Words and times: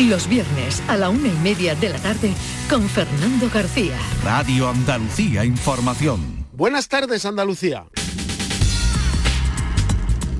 Los 0.00 0.28
viernes 0.28 0.82
a 0.88 0.98
la 0.98 1.08
una 1.08 1.28
y 1.28 1.36
media 1.42 1.74
de 1.74 1.88
la 1.88 1.98
tarde 1.98 2.30
con 2.68 2.86
Fernando 2.86 3.48
García. 3.48 3.96
Radio 4.22 4.68
Andalucía 4.68 5.42
Información. 5.42 6.46
Buenas 6.52 6.88
tardes 6.88 7.24
Andalucía. 7.24 7.86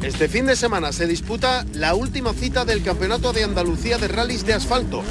Este 0.02 0.28
fin 0.28 0.44
de 0.44 0.56
semana 0.56 0.92
se 0.92 1.06
disputa 1.06 1.64
la 1.72 1.94
última 1.94 2.34
cita 2.34 2.66
del 2.66 2.82
Campeonato 2.82 3.32
de 3.32 3.44
Andalucía 3.44 3.96
de 3.96 4.08
Rallys 4.08 4.44
de 4.44 4.52
Asfalto. 4.52 5.02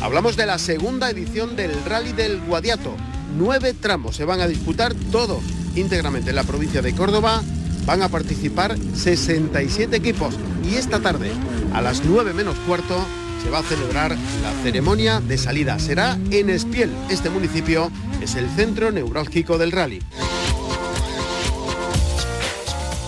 Hablamos 0.00 0.36
de 0.36 0.46
la 0.46 0.58
segunda 0.58 1.10
edición 1.10 1.54
del 1.54 1.84
Rally 1.84 2.12
del 2.14 2.40
Guadiato. 2.40 2.96
Nueve 3.36 3.74
tramos 3.74 4.16
se 4.16 4.24
van 4.24 4.40
a 4.40 4.46
disputar 4.46 4.94
todos 5.12 5.44
íntegramente 5.76 6.30
en 6.30 6.36
la 6.36 6.44
provincia 6.44 6.80
de 6.80 6.94
Córdoba. 6.94 7.42
Van 7.86 8.02
a 8.02 8.08
participar 8.08 8.76
67 8.78 9.94
equipos 9.94 10.34
y 10.64 10.76
esta 10.76 11.00
tarde, 11.00 11.30
a 11.72 11.82
las 11.82 12.04
9 12.04 12.32
menos 12.32 12.56
cuarto, 12.66 13.04
se 13.42 13.50
va 13.50 13.58
a 13.58 13.62
celebrar 13.62 14.16
la 14.42 14.52
ceremonia 14.62 15.20
de 15.20 15.36
salida. 15.36 15.78
Será 15.78 16.18
en 16.30 16.48
Espiel. 16.48 16.90
Este 17.10 17.28
municipio 17.28 17.90
es 18.22 18.36
el 18.36 18.48
centro 18.50 18.90
neurálgico 18.90 19.58
del 19.58 19.72
rally. 19.72 20.00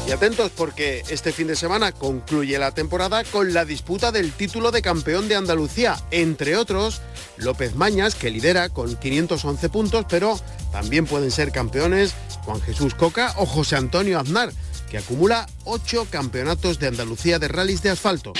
Y 0.06 0.12
atentos 0.12 0.52
porque 0.54 1.02
este 1.08 1.32
fin 1.32 1.48
de 1.48 1.56
semana 1.56 1.90
concluye 1.90 2.56
la 2.58 2.70
temporada 2.70 3.24
con 3.24 3.52
la 3.52 3.64
disputa 3.64 4.12
del 4.12 4.30
título 4.30 4.70
de 4.70 4.80
campeón 4.80 5.26
de 5.26 5.34
Andalucía, 5.34 5.96
entre 6.12 6.56
otros 6.56 7.00
López 7.38 7.74
Mañas, 7.74 8.14
que 8.14 8.30
lidera 8.30 8.68
con 8.68 8.94
511 8.94 9.68
puntos, 9.68 10.06
pero 10.08 10.38
también 10.70 11.06
pueden 11.06 11.32
ser 11.32 11.50
campeones 11.50 12.14
Juan 12.44 12.60
Jesús 12.60 12.94
Coca 12.94 13.34
o 13.36 13.46
José 13.46 13.74
Antonio 13.74 14.20
Aznar, 14.20 14.52
que 14.90 14.98
acumula 14.98 15.46
8 15.64 16.06
campeonatos 16.10 16.78
de 16.78 16.88
Andalucía 16.88 17.38
de 17.38 17.48
rallies 17.48 17.82
de 17.82 17.90
asfalto. 17.90 18.32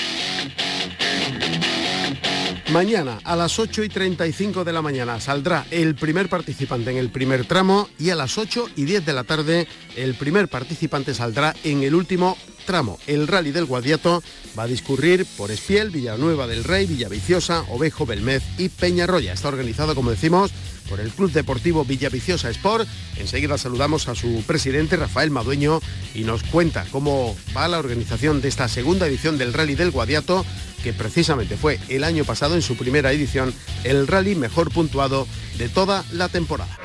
Mañana 2.71 3.19
a 3.23 3.37
las 3.37 3.59
8 3.59 3.85
y 3.85 3.89
35 3.89 4.65
de 4.65 4.73
la 4.73 4.81
mañana 4.81 5.21
saldrá 5.21 5.65
el 5.71 5.95
primer 5.95 6.27
participante 6.27 6.91
en 6.91 6.97
el 6.97 7.09
primer 7.09 7.45
tramo 7.45 7.87
y 7.97 8.09
a 8.09 8.15
las 8.15 8.37
8 8.37 8.71
y 8.75 8.83
10 8.83 9.05
de 9.05 9.13
la 9.13 9.23
tarde 9.23 9.67
el 9.95 10.15
primer 10.15 10.49
participante 10.49 11.13
saldrá 11.13 11.55
en 11.63 11.83
el 11.83 11.95
último 11.95 12.37
tramo. 12.65 12.99
El 13.07 13.27
rally 13.27 13.51
del 13.51 13.65
Guadiato 13.65 14.21
va 14.59 14.63
a 14.63 14.67
discurrir 14.67 15.25
por 15.37 15.49
Espiel, 15.49 15.91
Villanueva 15.91 16.45
del 16.45 16.65
Rey, 16.65 16.85
Villaviciosa, 16.85 17.63
Ovejo, 17.69 18.05
Belmez 18.05 18.43
y 18.57 18.67
Peñarroya. 18.67 19.31
Está 19.31 19.47
organizado, 19.47 19.95
como 19.95 20.11
decimos, 20.11 20.51
por 20.89 20.99
el 20.99 21.09
Club 21.11 21.31
Deportivo 21.31 21.85
Villaviciosa 21.85 22.49
Sport. 22.49 22.87
Enseguida 23.15 23.57
saludamos 23.57 24.09
a 24.09 24.15
su 24.15 24.43
presidente 24.45 24.97
Rafael 24.97 25.31
Madueño 25.31 25.79
y 26.13 26.25
nos 26.25 26.43
cuenta 26.43 26.85
cómo 26.91 27.35
va 27.55 27.67
la 27.67 27.79
organización 27.79 28.41
de 28.41 28.49
esta 28.49 28.67
segunda 28.67 29.07
edición 29.07 29.37
del 29.37 29.53
Rally 29.53 29.75
del 29.75 29.91
Guadiato, 29.91 30.45
que 30.83 30.93
precisamente 30.93 31.57
fue 31.57 31.79
el 31.89 32.03
año 32.03 32.25
pasado 32.25 32.55
en 32.55 32.61
su 32.61 32.75
primera 32.77 33.11
edición 33.11 33.53
el 33.83 34.07
rally 34.07 34.35
mejor 34.35 34.71
puntuado 34.71 35.27
de 35.57 35.69
toda 35.69 36.03
la 36.11 36.29
temporada. 36.29 36.77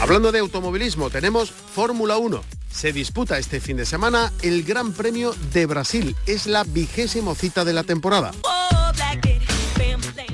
Hablando 0.00 0.32
de 0.32 0.38
automovilismo, 0.38 1.08
tenemos 1.08 1.50
Fórmula 1.50 2.18
1. 2.18 2.42
Se 2.70 2.92
disputa 2.92 3.38
este 3.38 3.60
fin 3.60 3.76
de 3.76 3.86
semana 3.86 4.32
el 4.42 4.64
Gran 4.64 4.92
Premio 4.92 5.34
de 5.52 5.64
Brasil. 5.64 6.14
Es 6.26 6.46
la 6.46 6.64
vigésima 6.64 7.34
cita 7.34 7.64
de 7.64 7.72
la 7.72 7.84
temporada. 7.84 8.32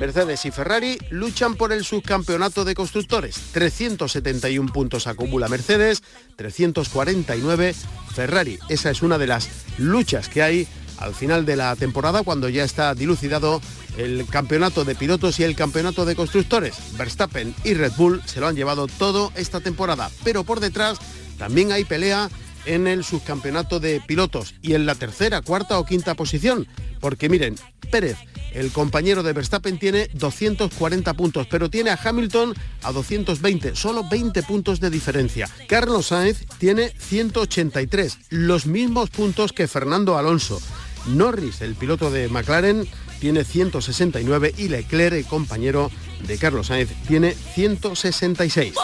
Mercedes 0.01 0.47
y 0.47 0.51
Ferrari 0.51 0.97
luchan 1.11 1.57
por 1.57 1.75
el 1.75 1.85
subcampeonato 1.85 2.65
de 2.65 2.75
constructores. 2.75 3.39
371 3.53 4.73
puntos 4.73 5.07
acumula 5.07 5.47
Mercedes, 5.47 6.03
349 6.37 7.75
Ferrari. 8.15 8.59
Esa 8.71 8.91
es 8.91 9.03
una 9.03 9.19
de 9.19 9.27
las 9.27 9.51
luchas 9.77 10.31
que 10.31 10.43
hay 10.43 10.67
al 10.97 11.15
final 11.15 11.45
de 11.45 11.57
la 11.57 11.77
temporada 11.77 12.23
cuando 12.23 12.49
ya 12.49 12.65
está 12.65 12.95
dilucidado 12.95 13.61
el 13.99 14.27
campeonato 14.27 14.87
de 14.87 14.95
pilotos 14.95 15.39
y 15.39 15.45
el 15.45 15.55
campeonato 15.55 16.07
de 16.07 16.17
constructores. 16.17 16.77
Verstappen 16.97 17.55
y 17.63 17.75
Red 17.75 17.93
Bull 17.99 18.23
se 18.25 18.41
lo 18.41 18.47
han 18.47 18.57
llevado 18.57 18.87
todo 18.87 19.33
esta 19.35 19.61
temporada, 19.61 20.11
pero 20.25 20.45
por 20.45 20.61
detrás 20.61 20.97
también 21.37 21.73
hay 21.73 21.85
pelea 21.85 22.31
en 22.65 22.87
el 22.87 23.05
subcampeonato 23.05 23.81
de 23.81 24.01
pilotos 24.01 24.55
y 24.63 24.73
en 24.73 24.87
la 24.87 24.95
tercera, 24.95 25.43
cuarta 25.43 25.79
o 25.79 25.85
quinta 25.85 26.15
posición, 26.15 26.67
porque 27.01 27.29
miren, 27.29 27.57
Pérez 27.91 28.17
el 28.53 28.73
compañero 28.73 29.23
de 29.23 29.33
Verstappen 29.33 29.79
tiene 29.79 30.09
240 30.15 31.15
puntos, 31.15 31.47
pero 31.47 31.71
tiene 31.71 31.91
a 31.91 31.99
Hamilton 32.03 32.55
a 32.83 32.93
220, 32.93 33.77
solo 33.77 34.05
20 34.09 34.43
puntos 34.43 34.81
de 34.81 34.91
diferencia. 34.91 35.49
Carlos 35.69 36.07
Sainz 36.07 36.47
tiene 36.59 36.93
183, 36.99 38.19
los 38.31 38.67
mismos 38.67 39.11
puntos 39.11 39.53
que 39.53 39.69
Fernando 39.69 40.19
Alonso. 40.19 40.61
Norris, 41.07 41.61
el 41.63 41.75
piloto 41.75 42.11
de 42.11 42.29
McLaren, 42.29 42.87
tiene 43.21 43.45
169 43.45 44.55
y 44.57 44.69
Leclerc, 44.69 45.15
el 45.15 45.27
compañero 45.27 45.91
de 46.27 46.39
Carlos 46.39 46.69
Sainz, 46.69 46.91
tiene 47.07 47.35
166. 47.55 48.75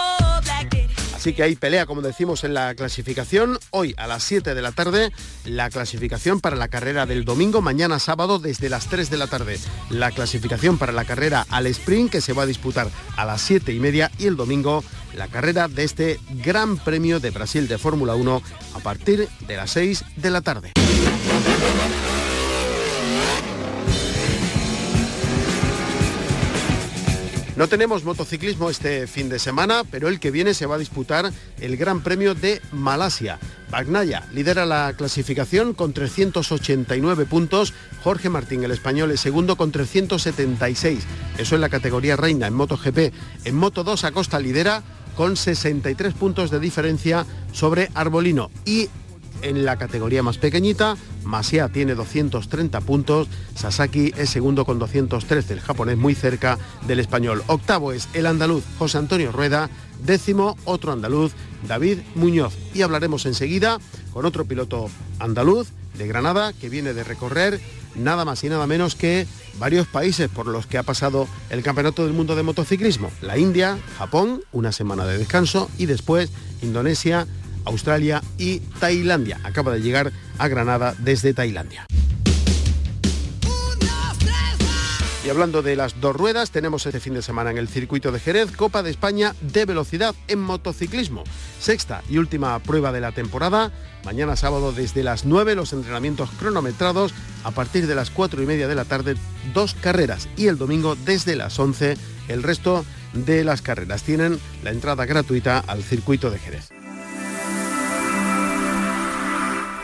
Así 1.26 1.34
que 1.34 1.42
hay 1.42 1.56
pelea, 1.56 1.86
como 1.86 2.02
decimos, 2.02 2.44
en 2.44 2.54
la 2.54 2.72
clasificación. 2.76 3.58
Hoy 3.70 3.96
a 3.96 4.06
las 4.06 4.22
7 4.22 4.54
de 4.54 4.62
la 4.62 4.70
tarde, 4.70 5.10
la 5.44 5.70
clasificación 5.70 6.40
para 6.40 6.54
la 6.54 6.68
carrera 6.68 7.04
del 7.04 7.24
domingo, 7.24 7.60
mañana 7.62 7.98
sábado 7.98 8.38
desde 8.38 8.68
las 8.68 8.86
3 8.86 9.10
de 9.10 9.16
la 9.16 9.26
tarde. 9.26 9.58
La 9.90 10.12
clasificación 10.12 10.78
para 10.78 10.92
la 10.92 11.04
carrera 11.04 11.44
al 11.50 11.66
sprint 11.66 12.12
que 12.12 12.20
se 12.20 12.32
va 12.32 12.44
a 12.44 12.46
disputar 12.46 12.92
a 13.16 13.24
las 13.24 13.40
7 13.40 13.72
y 13.72 13.80
media 13.80 14.12
y 14.18 14.28
el 14.28 14.36
domingo 14.36 14.84
la 15.16 15.26
carrera 15.26 15.66
de 15.66 15.82
este 15.82 16.20
Gran 16.44 16.76
Premio 16.76 17.18
de 17.18 17.30
Brasil 17.30 17.66
de 17.66 17.78
Fórmula 17.78 18.14
1 18.14 18.42
a 18.74 18.78
partir 18.78 19.28
de 19.48 19.56
las 19.56 19.72
6 19.72 20.04
de 20.14 20.30
la 20.30 20.42
tarde. 20.42 20.74
No 27.56 27.68
tenemos 27.68 28.04
motociclismo 28.04 28.68
este 28.68 29.06
fin 29.06 29.30
de 29.30 29.38
semana, 29.38 29.82
pero 29.90 30.08
el 30.08 30.20
que 30.20 30.30
viene 30.30 30.52
se 30.52 30.66
va 30.66 30.74
a 30.74 30.78
disputar 30.78 31.32
el 31.58 31.78
Gran 31.78 32.02
Premio 32.02 32.34
de 32.34 32.60
Malasia. 32.70 33.38
Bagnaya 33.70 34.28
lidera 34.34 34.66
la 34.66 34.92
clasificación 34.94 35.72
con 35.72 35.94
389 35.94 37.24
puntos. 37.24 37.72
Jorge 38.04 38.28
Martín, 38.28 38.62
el 38.62 38.72
español, 38.72 39.10
es 39.10 39.20
segundo 39.20 39.56
con 39.56 39.72
376. 39.72 41.02
Eso 41.38 41.54
en 41.54 41.62
la 41.62 41.70
categoría 41.70 42.14
reina 42.16 42.46
en 42.46 42.52
MotoGP. 42.52 43.14
En 43.46 43.56
Moto 43.56 43.84
2 43.84 44.04
Acosta 44.04 44.38
lidera 44.38 44.82
con 45.16 45.34
63 45.34 46.12
puntos 46.12 46.50
de 46.50 46.60
diferencia 46.60 47.24
sobre 47.52 47.88
Arbolino. 47.94 48.50
Y 48.66 48.90
en 49.40 49.64
la 49.64 49.78
categoría 49.78 50.22
más 50.22 50.36
pequeñita. 50.36 50.96
Masia 51.26 51.68
tiene 51.68 51.94
230 51.94 52.80
puntos, 52.80 53.28
Sasaki 53.54 54.12
es 54.16 54.30
segundo 54.30 54.64
con 54.64 54.78
213, 54.78 55.54
el 55.54 55.60
japonés 55.60 55.98
muy 55.98 56.14
cerca 56.14 56.58
del 56.86 57.00
español. 57.00 57.42
Octavo 57.48 57.92
es 57.92 58.08
el 58.14 58.26
andaluz 58.26 58.64
José 58.78 58.98
Antonio 58.98 59.32
Rueda, 59.32 59.68
décimo 60.04 60.56
otro 60.64 60.92
andaluz 60.92 61.32
David 61.66 61.98
Muñoz. 62.14 62.54
Y 62.74 62.82
hablaremos 62.82 63.26
enseguida 63.26 63.78
con 64.12 64.24
otro 64.24 64.44
piloto 64.44 64.88
andaluz 65.18 65.68
de 65.98 66.06
Granada 66.06 66.52
que 66.52 66.68
viene 66.68 66.94
de 66.94 67.04
recorrer 67.04 67.60
nada 67.96 68.24
más 68.24 68.44
y 68.44 68.48
nada 68.48 68.66
menos 68.66 68.94
que 68.94 69.26
varios 69.58 69.86
países 69.86 70.28
por 70.28 70.46
los 70.46 70.66
que 70.66 70.78
ha 70.78 70.82
pasado 70.82 71.26
el 71.50 71.62
Campeonato 71.62 72.04
del 72.04 72.12
Mundo 72.12 72.36
de 72.36 72.42
Motociclismo. 72.42 73.10
La 73.22 73.38
India, 73.38 73.78
Japón, 73.98 74.42
una 74.52 74.72
semana 74.72 75.06
de 75.06 75.18
descanso 75.18 75.70
y 75.78 75.86
después 75.86 76.30
Indonesia, 76.62 77.26
Australia 77.66 78.22
y 78.38 78.60
Tailandia. 78.80 79.38
Acaba 79.44 79.72
de 79.72 79.80
llegar 79.80 80.12
a 80.38 80.48
Granada 80.48 80.94
desde 80.98 81.34
Tailandia. 81.34 81.86
Y 85.26 85.28
hablando 85.28 85.60
de 85.60 85.74
las 85.74 86.00
dos 86.00 86.14
ruedas, 86.14 86.52
tenemos 86.52 86.86
este 86.86 87.00
fin 87.00 87.14
de 87.14 87.20
semana 87.20 87.50
en 87.50 87.58
el 87.58 87.66
circuito 87.66 88.12
de 88.12 88.20
Jerez 88.20 88.52
Copa 88.52 88.84
de 88.84 88.90
España 88.90 89.34
de 89.40 89.64
velocidad 89.64 90.14
en 90.28 90.38
motociclismo. 90.38 91.24
Sexta 91.58 92.04
y 92.08 92.18
última 92.18 92.56
prueba 92.60 92.92
de 92.92 93.00
la 93.00 93.10
temporada. 93.10 93.72
Mañana 94.04 94.36
sábado 94.36 94.70
desde 94.70 95.02
las 95.02 95.24
9 95.24 95.56
los 95.56 95.72
entrenamientos 95.72 96.30
cronometrados. 96.38 97.12
A 97.42 97.50
partir 97.50 97.88
de 97.88 97.96
las 97.96 98.10
4 98.10 98.40
y 98.40 98.46
media 98.46 98.68
de 98.68 98.76
la 98.76 98.84
tarde 98.84 99.16
dos 99.52 99.74
carreras. 99.74 100.28
Y 100.36 100.46
el 100.46 100.58
domingo 100.58 100.94
desde 100.94 101.34
las 101.34 101.58
11 101.58 101.96
el 102.28 102.44
resto 102.44 102.84
de 103.12 103.42
las 103.42 103.62
carreras. 103.62 104.04
Tienen 104.04 104.38
la 104.62 104.70
entrada 104.70 105.06
gratuita 105.06 105.58
al 105.58 105.82
circuito 105.82 106.30
de 106.30 106.38
Jerez. 106.38 106.70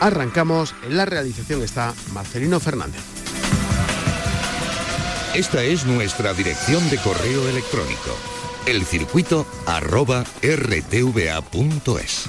Arrancamos, 0.03 0.75
en 0.83 0.97
la 0.97 1.05
realización 1.05 1.63
está 1.63 1.95
Marcelino 2.13 2.59
Fernández. 2.59 3.01
Esta 5.33 5.63
es 5.63 5.87
nuestra 5.87 6.35
dirección 6.35 6.91
de 6.91 6.99
correo 6.99 7.49
electrónico, 7.49 8.11
elcircuito 8.67 9.47
arroba 9.65 10.25
rtva.es. 10.43 12.25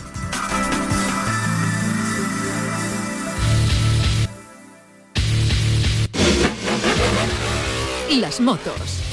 Las 8.11 8.39
motos. 8.39 9.12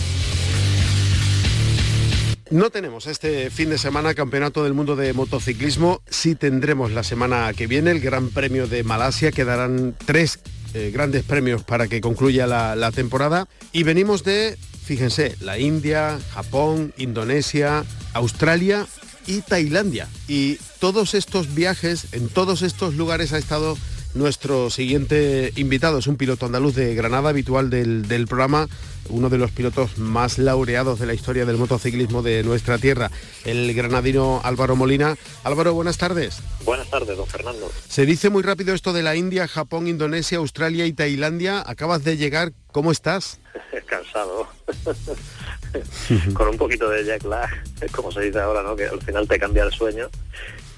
No 2.50 2.70
tenemos 2.70 3.06
este 3.06 3.49
fin 3.49 3.70
de 3.70 3.79
semana 3.79 4.12
Campeonato 4.14 4.64
del 4.64 4.75
Mundo 4.75 4.97
de 4.97 5.12
Motociclismo, 5.12 6.02
sí 6.11 6.35
tendremos 6.35 6.91
la 6.91 7.05
semana 7.05 7.52
que 7.55 7.69
viene 7.69 7.93
el 7.93 8.00
Gran 8.00 8.31
Premio 8.31 8.67
de 8.67 8.82
Malasia, 8.82 9.31
que 9.31 9.44
darán 9.44 9.94
tres 10.05 10.41
eh, 10.75 10.91
grandes 10.93 11.23
premios 11.23 11.62
para 11.62 11.87
que 11.87 12.00
concluya 12.00 12.49
la, 12.49 12.75
la 12.75 12.91
temporada. 12.91 13.47
Y 13.70 13.85
venimos 13.85 14.25
de, 14.25 14.58
fíjense, 14.82 15.37
la 15.41 15.61
India, 15.61 16.19
Japón, 16.35 16.93
Indonesia, 16.97 17.85
Australia 18.14 18.85
y 19.29 19.43
Tailandia. 19.43 20.08
Y 20.26 20.56
todos 20.81 21.14
estos 21.14 21.55
viajes, 21.55 22.08
en 22.11 22.29
todos 22.29 22.62
estos 22.62 22.94
lugares 22.96 23.32
ha 23.32 23.38
estado 23.38 23.79
nuestro 24.14 24.70
siguiente 24.70 25.52
invitado. 25.56 25.98
Es 25.98 26.06
un 26.06 26.16
piloto 26.16 26.46
andaluz 26.46 26.74
de 26.74 26.94
Granada, 26.94 27.30
habitual 27.30 27.70
del, 27.70 28.08
del, 28.08 28.26
programa, 28.26 28.68
uno 29.08 29.28
de 29.28 29.38
los 29.38 29.50
pilotos 29.50 29.98
más 29.98 30.38
laureados 30.38 30.98
de 30.98 31.06
la 31.06 31.14
historia 31.14 31.44
del 31.44 31.56
motociclismo 31.56 32.22
de 32.22 32.42
nuestra 32.42 32.78
tierra, 32.78 33.10
el 33.44 33.72
granadino 33.74 34.40
Álvaro 34.44 34.76
Molina. 34.76 35.16
Álvaro, 35.44 35.74
buenas 35.74 35.98
tardes. 35.98 36.40
Buenas 36.64 36.88
tardes, 36.90 37.16
don 37.16 37.26
Fernando. 37.26 37.70
Se 37.88 38.06
dice 38.06 38.30
muy 38.30 38.42
rápido 38.42 38.74
esto 38.74 38.92
de 38.92 39.02
la 39.02 39.16
India, 39.16 39.48
Japón, 39.48 39.86
Indonesia, 39.86 40.38
Australia 40.38 40.86
y 40.86 40.92
Tailandia. 40.92 41.62
Acabas 41.66 42.04
de 42.04 42.16
llegar, 42.16 42.52
¿cómo 42.72 42.92
estás? 42.92 43.40
Cansado. 43.86 44.48
Con 46.34 46.48
un 46.48 46.56
poquito 46.56 46.88
de 46.88 47.04
jet 47.04 47.22
lag, 47.24 47.48
es 47.80 47.92
como 47.92 48.10
se 48.10 48.22
dice 48.22 48.40
ahora, 48.40 48.62
¿no? 48.62 48.74
Que 48.74 48.86
al 48.86 49.00
final 49.00 49.28
te 49.28 49.38
cambia 49.38 49.62
el 49.62 49.70
sueño 49.70 50.08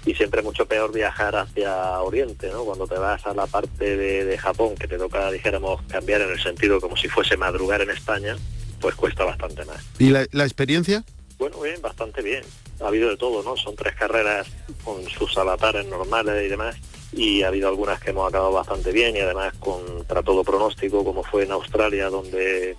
y 0.05 0.15
siempre 0.15 0.43
mucho 0.43 0.67
peor 0.67 0.93
viajar 0.93 1.37
hacia 1.37 2.01
Oriente, 2.01 2.51
¿no? 2.51 2.65
Cuando 2.65 2.87
te 2.87 2.97
vas 2.97 3.25
a 3.27 3.35
la 3.35 3.47
parte 3.47 3.97
de, 3.97 4.25
de, 4.25 4.39
Japón, 4.39 4.75
que 4.75 4.89
te 4.89 4.99
toca, 4.99 5.31
dijéramos, 5.31 5.81
cambiar 5.83 6.23
en 6.23 6.31
el 6.31 6.43
sentido 6.43 6.81
como 6.81 6.97
si 6.97 7.09
fuese 7.09 7.37
madrugar 7.37 7.81
en 7.83 7.91
España, 7.91 8.37
pues 8.81 8.95
cuesta 8.95 9.25
bastante 9.25 9.65
más. 9.65 9.85
¿Y 9.99 10.11
la, 10.11 10.27
la 10.33 10.45
experiencia? 10.45 11.05
Bueno, 11.39 11.61
bien, 11.61 11.81
bastante 11.81 12.23
bien. 12.23 12.45
Ha 12.81 12.89
habido 12.89 13.09
de 13.11 13.17
todo, 13.17 13.43
¿no? 13.43 13.57
Son 13.57 13.77
tres 13.77 13.95
carreras 13.95 14.49
con 14.85 15.09
sus 15.09 15.37
avatares 15.39 15.87
normales 15.87 16.45
y 16.45 16.49
demás, 16.49 16.77
y 17.13 17.43
ha 17.43 17.49
habido 17.49 17.69
algunas 17.69 18.01
que 18.01 18.11
hemos 18.11 18.29
acabado 18.29 18.53
bastante 18.53 18.91
bien 18.91 19.17
y 19.17 19.21
además 19.21 19.55
contra 19.59 20.23
todo 20.23 20.43
pronóstico, 20.43 21.05
como 21.05 21.23
fue 21.23 21.45
en 21.45 21.53
Australia, 21.53 22.09
donde 22.09 22.77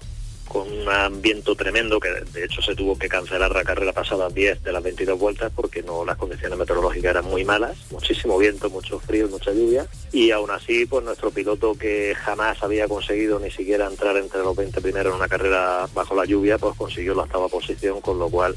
con 0.48 0.72
un 0.72 0.90
ambiente 0.90 1.56
tremendo 1.56 2.00
que 2.00 2.10
de 2.10 2.46
hecho 2.46 2.62
se 2.62 2.76
tuvo 2.76 2.98
que 2.98 3.10
cancelar 3.10 3.52
la 3.52 3.64
carrera 3.64 3.92
pasada 3.92 4.30
10 4.30 4.64
de 4.64 4.72
las 4.72 4.84
22 4.84 5.18
vueltas 5.18 5.52
porque 5.56 5.82
no 5.84 6.06
las 6.06 6.18
condiciones 6.18 6.58
meteorológicas 6.58 7.12
eran 7.12 7.26
muy 7.26 7.44
malas, 7.44 7.78
muchísimo 7.92 8.38
viento, 8.38 8.70
mucho 8.70 9.00
frío, 9.00 9.28
mucha 9.28 9.52
lluvia 9.52 9.88
y 10.12 10.32
aún 10.32 10.52
así 10.52 10.86
pues 10.86 11.04
nuestro 11.04 11.32
piloto 11.32 11.76
que 11.76 12.16
jamás 12.16 12.62
había 12.62 12.88
conseguido 12.88 13.40
ni 13.40 13.52
siquiera 13.52 13.88
entrar 13.88 14.18
entre 14.18 14.42
los 14.42 14.56
20 14.56 14.80
primeros 14.82 15.14
en 15.14 15.18
una 15.18 15.28
carrera 15.28 15.88
bajo 15.94 16.16
la 16.16 16.26
lluvia 16.26 16.58
pues 16.58 16.76
consiguió 16.78 17.16
la 17.16 17.24
octava 17.24 17.48
posición 17.48 18.02
con 18.02 18.20
lo 18.20 18.30
cual 18.30 18.56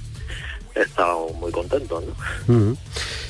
estábamos 0.75 1.33
muy 1.35 1.53
contentos. 1.53 2.05
¿no? 2.47 2.77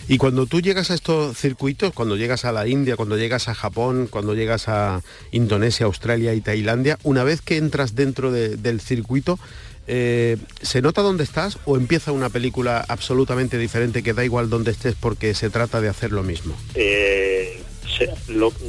Y 0.09 0.19
cuando 0.19 0.47
tú 0.47 0.61
llegas 0.61 0.91
a 0.91 0.95
estos 0.95 1.37
circuitos, 1.37 1.93
cuando 1.93 2.17
llegas 2.17 2.45
a 2.45 2.53
la 2.53 2.69
India, 2.69 2.97
cuando 2.97 3.17
llegas 3.17 3.49
a 3.49 3.55
Japón, 3.55 4.07
cuando 4.09 4.35
llegas 4.35 4.69
a 4.69 5.03
Indonesia, 5.33 5.87
Australia 5.87 6.33
y 6.35 6.41
Tailandia, 6.41 6.99
una 7.03 7.25
vez 7.25 7.41
que 7.41 7.57
entras 7.57 7.97
dentro 7.97 8.31
de, 8.31 8.57
del 8.57 8.81
circuito, 8.81 9.39
eh, 9.89 10.37
¿se 10.63 10.83
nota 10.83 11.03
dónde 11.03 11.25
estás 11.25 11.59
o 11.65 11.77
empieza 11.77 12.13
una 12.13 12.31
película 12.31 12.85
absolutamente 12.89 13.59
diferente 13.59 14.03
que 14.03 14.13
da 14.13 14.25
igual 14.25 14.49
dónde 14.49 14.71
estés 14.73 14.95
porque 14.95 15.35
se 15.35 15.51
trata 15.51 15.81
de 15.81 15.89
hacer 15.89 16.13
lo 16.13 16.23
mismo? 16.23 16.55
Eh, 16.75 17.61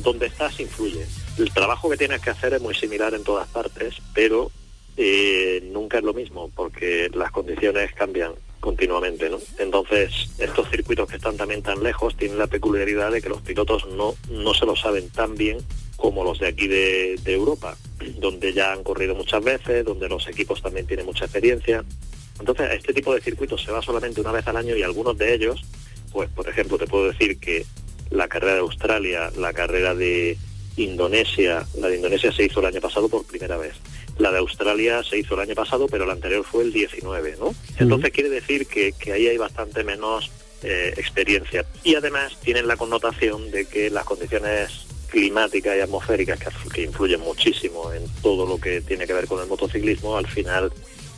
donde 0.03 0.27
estás 0.27 0.59
influye. 0.59 1.05
El 1.37 1.51
trabajo 1.51 1.89
que 1.89 1.97
tienes 1.97 2.21
que 2.21 2.29
hacer 2.29 2.53
es 2.53 2.61
muy 2.61 2.73
similar 2.73 3.13
en 3.13 3.23
todas 3.23 3.47
partes, 3.47 3.95
pero 4.13 4.51
eh, 4.97 5.61
nunca 5.71 5.99
es 5.99 6.03
lo 6.03 6.13
mismo 6.13 6.51
porque 6.55 7.09
las 7.13 7.31
condiciones 7.31 7.93
cambian 7.93 8.33
continuamente, 8.59 9.29
¿no? 9.29 9.37
Entonces, 9.59 10.31
estos 10.39 10.69
circuitos 10.69 11.07
que 11.07 11.17
están 11.17 11.37
también 11.37 11.61
tan 11.61 11.83
lejos 11.83 12.17
tienen 12.17 12.39
la 12.39 12.47
peculiaridad 12.47 13.11
de 13.11 13.21
que 13.21 13.29
los 13.29 13.41
pilotos 13.41 13.87
no, 13.89 14.15
no 14.29 14.53
se 14.53 14.65
lo 14.65 14.75
saben 14.75 15.09
tan 15.09 15.35
bien 15.35 15.59
como 15.95 16.23
los 16.23 16.39
de 16.39 16.47
aquí 16.47 16.67
de, 16.67 17.19
de 17.23 17.33
Europa, 17.33 17.77
donde 18.17 18.53
ya 18.53 18.73
han 18.73 18.83
corrido 18.83 19.15
muchas 19.15 19.43
veces, 19.43 19.85
donde 19.85 20.09
los 20.09 20.27
equipos 20.27 20.61
también 20.61 20.87
tienen 20.87 21.05
mucha 21.05 21.25
experiencia. 21.25 21.83
Entonces, 22.39 22.69
este 22.71 22.93
tipo 22.93 23.13
de 23.13 23.21
circuitos 23.21 23.63
se 23.63 23.71
va 23.71 23.81
solamente 23.81 24.21
una 24.21 24.31
vez 24.31 24.47
al 24.47 24.57
año 24.57 24.75
y 24.75 24.83
algunos 24.83 25.17
de 25.17 25.33
ellos, 25.33 25.63
pues 26.11 26.29
por 26.29 26.47
ejemplo, 26.47 26.77
te 26.77 26.87
puedo 26.87 27.09
decir 27.09 27.39
que 27.39 27.65
la 28.09 28.27
carrera 28.27 28.53
de 28.53 28.59
Australia, 28.59 29.31
la 29.37 29.53
carrera 29.53 29.95
de 29.95 30.37
Indonesia, 30.77 31.65
la 31.79 31.87
de 31.87 31.97
Indonesia 31.97 32.31
se 32.31 32.45
hizo 32.45 32.59
el 32.59 32.67
año 32.67 32.81
pasado 32.81 33.09
por 33.09 33.25
primera 33.25 33.57
vez. 33.57 33.73
La 34.17 34.31
de 34.31 34.39
Australia 34.39 35.03
se 35.03 35.19
hizo 35.19 35.35
el 35.35 35.41
año 35.41 35.55
pasado, 35.55 35.87
pero 35.87 36.05
la 36.05 36.13
anterior 36.13 36.43
fue 36.43 36.63
el 36.63 36.73
19, 36.73 37.37
¿no? 37.39 37.53
Entonces 37.77 38.11
quiere 38.11 38.29
decir 38.29 38.67
que, 38.67 38.93
que 38.93 39.13
ahí 39.13 39.27
hay 39.27 39.37
bastante 39.37 39.83
menos 39.83 40.31
eh, 40.63 40.93
experiencia. 40.97 41.65
Y 41.83 41.95
además 41.95 42.35
tienen 42.41 42.67
la 42.67 42.77
connotación 42.77 43.51
de 43.51 43.65
que 43.65 43.91
las 43.91 44.05
condiciones 44.05 44.87
climáticas 45.07 45.77
y 45.77 45.81
atmosféricas 45.81 46.39
que, 46.39 46.49
que, 46.73 46.81
influyen 46.81 47.21
muchísimo 47.21 47.93
en 47.93 48.03
todo 48.21 48.45
lo 48.47 48.59
que 48.59 48.81
tiene 48.81 49.05
que 49.05 49.13
ver 49.13 49.27
con 49.27 49.41
el 49.41 49.47
motociclismo, 49.47 50.17
al 50.17 50.27
final 50.27 50.71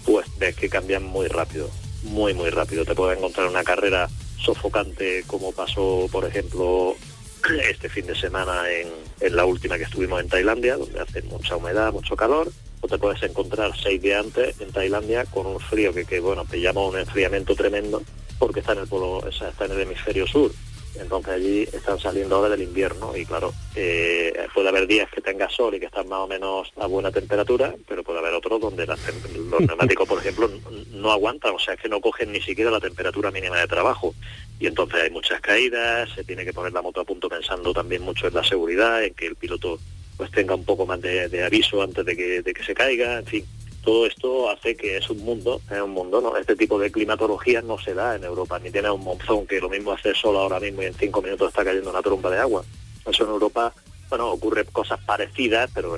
pues 0.06 0.28
ves 0.38 0.56
que 0.56 0.70
cambian 0.70 1.04
muy 1.04 1.28
rápido, 1.28 1.70
muy 2.04 2.34
muy 2.34 2.50
rápido. 2.50 2.84
Te 2.84 2.96
puedes 2.96 3.18
encontrar 3.18 3.48
una 3.48 3.64
carrera 3.64 4.10
sofocante 4.38 5.24
como 5.26 5.52
pasó, 5.54 6.08
por 6.12 6.26
ejemplo, 6.26 6.96
este 7.70 7.90
fin 7.90 8.08
de 8.08 8.16
semana 8.16 8.70
en, 8.70 8.90
en 9.22 9.36
la 9.36 9.46
última 9.46 9.78
que 9.78 9.84
estuvimos 9.84 10.22
en 10.22 10.30
Tailandia, 10.30 10.78
donde 10.78 11.00
hace 11.00 11.22
mucha 11.24 11.56
humedad, 11.56 11.94
mucho 11.94 12.16
calor, 12.16 12.52
o 12.82 12.88
te 12.88 12.98
puedes 12.98 13.22
encontrar 13.24 13.72
seis 13.78 14.02
días 14.02 14.26
antes 14.26 14.60
en 14.62 14.72
Tailandia 14.72 15.26
con 15.26 15.46
un 15.46 15.60
frío 15.60 15.94
que, 15.94 16.06
que 16.06 16.20
bueno, 16.20 16.46
pillamos 16.46 16.94
un 16.94 17.00
enfriamiento 17.00 17.56
tremendo 17.56 18.02
porque 18.38 18.62
está 18.62 18.72
en 18.74 18.80
el 18.80 18.88
polo, 18.88 19.28
está 19.28 19.66
en 19.66 19.72
el 19.72 19.82
hemisferio 19.82 20.26
sur. 20.26 20.52
Entonces 20.96 21.34
allí 21.34 21.62
están 21.72 22.00
saliendo 22.00 22.36
ahora 22.36 22.50
del 22.50 22.64
invierno 22.64 23.16
y 23.16 23.26
claro, 23.26 23.54
eh, 23.76 24.34
puede 24.54 24.70
haber 24.70 24.88
días 24.88 25.10
que 25.12 25.22
tenga 25.22 25.50
sol 25.50 25.76
y 25.76 25.80
que 25.80 25.86
están 25.86 26.10
más 26.10 26.20
o 26.20 26.28
menos 26.28 26.72
a 26.78 26.88
buena 26.88 27.12
temperatura, 27.12 27.76
pero 27.88 28.04
puede 28.04 28.20
haber 28.20 28.34
otros 28.34 28.60
donde 28.60 28.88
las, 28.88 29.00
los 29.36 29.62
neumáticos, 29.62 30.08
por 30.08 30.20
ejemplo, 30.20 30.50
no 30.92 31.12
aguantan, 31.12 31.54
o 31.54 31.60
sea, 31.60 31.76
es 31.76 31.80
que 31.80 31.90
no 31.90 32.02
cogen 32.02 32.32
ni 32.32 32.42
siquiera 32.42 32.72
la 32.72 32.80
temperatura 32.80 33.30
mínima 33.30 33.60
de 33.60 33.68
trabajo. 33.68 34.16
Y 34.60 34.68
entonces 34.68 35.02
hay 35.04 35.10
muchas 35.12 35.40
caídas, 35.42 36.10
se 36.14 36.24
tiene 36.24 36.44
que 36.44 36.54
poner 36.54 36.74
la 36.74 36.82
moto 36.82 37.02
a 37.02 37.06
punto 37.06 37.30
pensando 37.30 37.72
también 37.74 38.02
mucho 38.02 38.28
en 38.28 38.34
la 38.34 38.44
seguridad, 38.44 39.04
en 39.04 39.14
que 39.14 39.28
el 39.28 39.36
piloto 39.36 39.80
pues 40.20 40.32
tenga 40.32 40.54
un 40.54 40.66
poco 40.66 40.86
más 40.86 41.00
de, 41.00 41.44
aviso 41.46 41.82
antes 41.82 42.06
de 42.06 42.14
que, 42.14 42.42
de 42.42 42.54
que 42.54 42.62
se 42.62 42.74
caiga, 42.74 43.20
en 43.20 43.26
fin 43.26 43.46
todo 43.84 44.06
esto 44.06 44.50
hace 44.50 44.76
que 44.76 44.98
es 44.98 45.10
un 45.10 45.20
mundo, 45.20 45.62
es 45.72 45.82
un 45.82 45.92
mundo, 45.92 46.20
¿no? 46.20 46.36
Este 46.36 46.58
tipo 46.58 46.78
de 46.78 46.92
climatología 46.92 47.62
no 47.62 47.80
se 47.80 47.94
da 47.94 48.16
en 48.16 48.26
Europa, 48.26 48.60
ni 48.60 48.70
tiene 48.70 48.92
un 48.92 49.04
monzón 49.04 49.48
que 49.48 49.62
lo 49.62 49.70
mismo 49.70 49.94
hace 49.94 50.14
solo 50.14 50.40
ahora 50.40 50.60
mismo 50.60 50.82
y 50.82 50.88
en 50.88 50.94
cinco 50.94 51.22
minutos 51.22 51.48
está 51.48 51.64
cayendo 51.64 51.90
una 51.90 52.02
tromba 52.02 52.30
de 52.30 52.40
agua. 52.40 52.64
Eso 53.10 53.24
en 53.24 53.30
Europa, 53.30 53.74
bueno, 54.10 54.30
ocurre 54.32 54.66
cosas 54.66 55.00
parecidas, 55.06 55.72
pero 55.74 55.98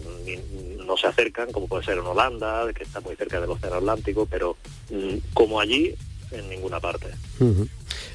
no 0.85 0.95
se 0.95 1.07
acercan, 1.07 1.51
como 1.51 1.67
puede 1.67 1.83
ser 1.83 1.97
en 1.97 2.05
Holanda, 2.05 2.71
que 2.73 2.83
está 2.83 3.01
muy 3.01 3.15
cerca 3.15 3.41
del 3.41 3.49
Océano 3.49 3.77
Atlántico, 3.77 4.27
pero 4.29 4.55
mmm, 4.91 5.17
como 5.33 5.59
allí, 5.59 5.95
en 6.31 6.49
ninguna 6.49 6.79
parte. 6.79 7.07
Uh 7.39 7.45
-huh. 7.45 7.67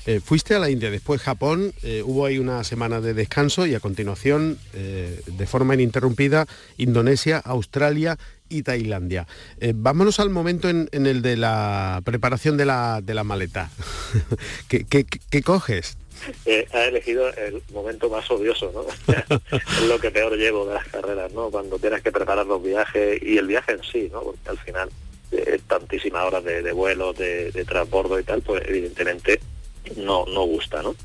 eh, 0.06 0.20
fuiste 0.20 0.54
a 0.54 0.58
la 0.58 0.70
India, 0.70 0.90
después 0.90 1.20
Japón, 1.20 1.72
eh, 1.82 2.02
hubo 2.04 2.26
ahí 2.26 2.38
una 2.38 2.64
semana 2.64 3.00
de 3.00 3.14
descanso 3.14 3.66
y 3.66 3.74
a 3.74 3.80
continuación, 3.80 4.58
eh, 4.74 5.20
de 5.26 5.46
forma 5.46 5.74
ininterrumpida, 5.74 6.46
Indonesia, 6.76 7.38
Australia 7.38 8.18
y 8.48 8.62
Tailandia. 8.62 9.26
Vámonos 9.74 10.20
al 10.20 10.30
momento 10.30 10.68
en, 10.68 10.88
en, 10.92 11.06
el 11.06 11.20
de 11.20 11.36
la 11.36 12.00
preparación 12.04 12.56
de 12.56 12.64
la, 12.64 13.00
de 13.02 13.14
la 13.14 13.24
maleta. 13.24 13.70
¿Qué, 14.68 14.84
qué, 14.84 15.04
¿Qué, 15.04 15.42
coges? 15.42 15.96
Eh, 16.44 16.66
ha 16.72 16.84
elegido 16.84 17.28
el 17.34 17.62
momento 17.72 18.08
más 18.08 18.30
odioso, 18.30 18.72
¿no? 18.72 18.86
es 19.52 19.88
lo 19.88 19.98
que 19.98 20.10
peor 20.10 20.36
llevo 20.36 20.66
de 20.66 20.74
las 20.74 20.86
carreras, 20.88 21.32
¿no? 21.32 21.50
Cuando 21.50 21.78
tienes 21.78 22.02
que 22.02 22.12
preparar 22.12 22.46
los 22.46 22.62
viajes 22.62 23.20
y 23.22 23.36
el 23.36 23.46
viaje 23.46 23.72
en 23.72 23.82
sí, 23.82 24.08
¿no? 24.12 24.22
Porque 24.22 24.48
al 24.48 24.58
final 24.58 24.88
eh, 25.32 25.60
tantísimas 25.66 26.24
horas 26.24 26.44
de, 26.44 26.62
de 26.62 26.72
vuelo, 26.72 27.12
de, 27.12 27.50
de 27.50 27.64
transbordo 27.64 28.18
y 28.18 28.24
tal, 28.24 28.42
pues 28.42 28.62
evidentemente 28.66 29.40
no, 29.96 30.26
no 30.26 30.44
gusta, 30.44 30.82
¿no? 30.82 30.96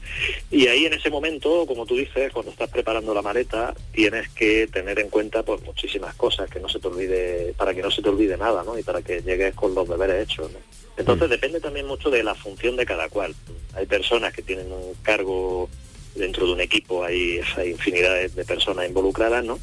Y 0.50 0.68
ahí 0.68 0.86
en 0.86 0.94
ese 0.94 1.10
momento, 1.10 1.66
como 1.68 1.86
tú 1.86 1.96
dices, 1.96 2.32
cuando 2.32 2.51
estás 2.51 2.70
preparando 2.70 3.13
la 3.13 3.22
maleta, 3.22 3.74
tienes 3.92 4.30
que 4.30 4.68
tener 4.68 5.00
en 5.00 5.10
cuenta 5.10 5.44
pues 5.44 5.62
muchísimas 5.62 6.16
cosas, 6.16 6.50
que 6.50 6.60
no 6.60 6.68
se 6.68 6.80
te 6.80 6.88
olvide, 6.88 7.54
para 7.58 7.74
que 7.74 7.82
no 7.82 7.92
se 7.92 8.01
te 8.01 8.10
olvide 8.10 8.38
nada, 8.38 8.63
¿no? 8.63 8.78
Y 8.78 8.84
para 8.84 9.01
que 9.01 9.22
llegues 9.22 9.54
con 9.54 9.75
los 9.75 9.88
deberes 9.88 10.24
hechos, 10.24 10.51
¿no? 10.51 10.60
Entonces 10.98 11.28
mm. 11.28 11.32
depende 11.32 11.60
también 11.60 11.88
mucho 11.88 12.10
de 12.10 12.24
la 12.24 12.36
función 12.36 12.75
de 12.75 12.86
cada 12.86 13.10
cual. 13.10 13.36
Hay 13.74 13.86
personas 13.86 14.34
que 14.34 14.42
tienen 14.42 14.72
un 14.72 14.94
cargo 15.01 15.70
dentro 16.16 16.46
de 16.46 16.54
un 16.54 16.62
equipo, 16.62 17.04
hay, 17.04 17.38
esa 17.38 17.66
infinidad 17.66 18.16
de 18.30 18.46
personas 18.46 18.88
involucradas, 18.88 19.44
¿no? 19.44 19.60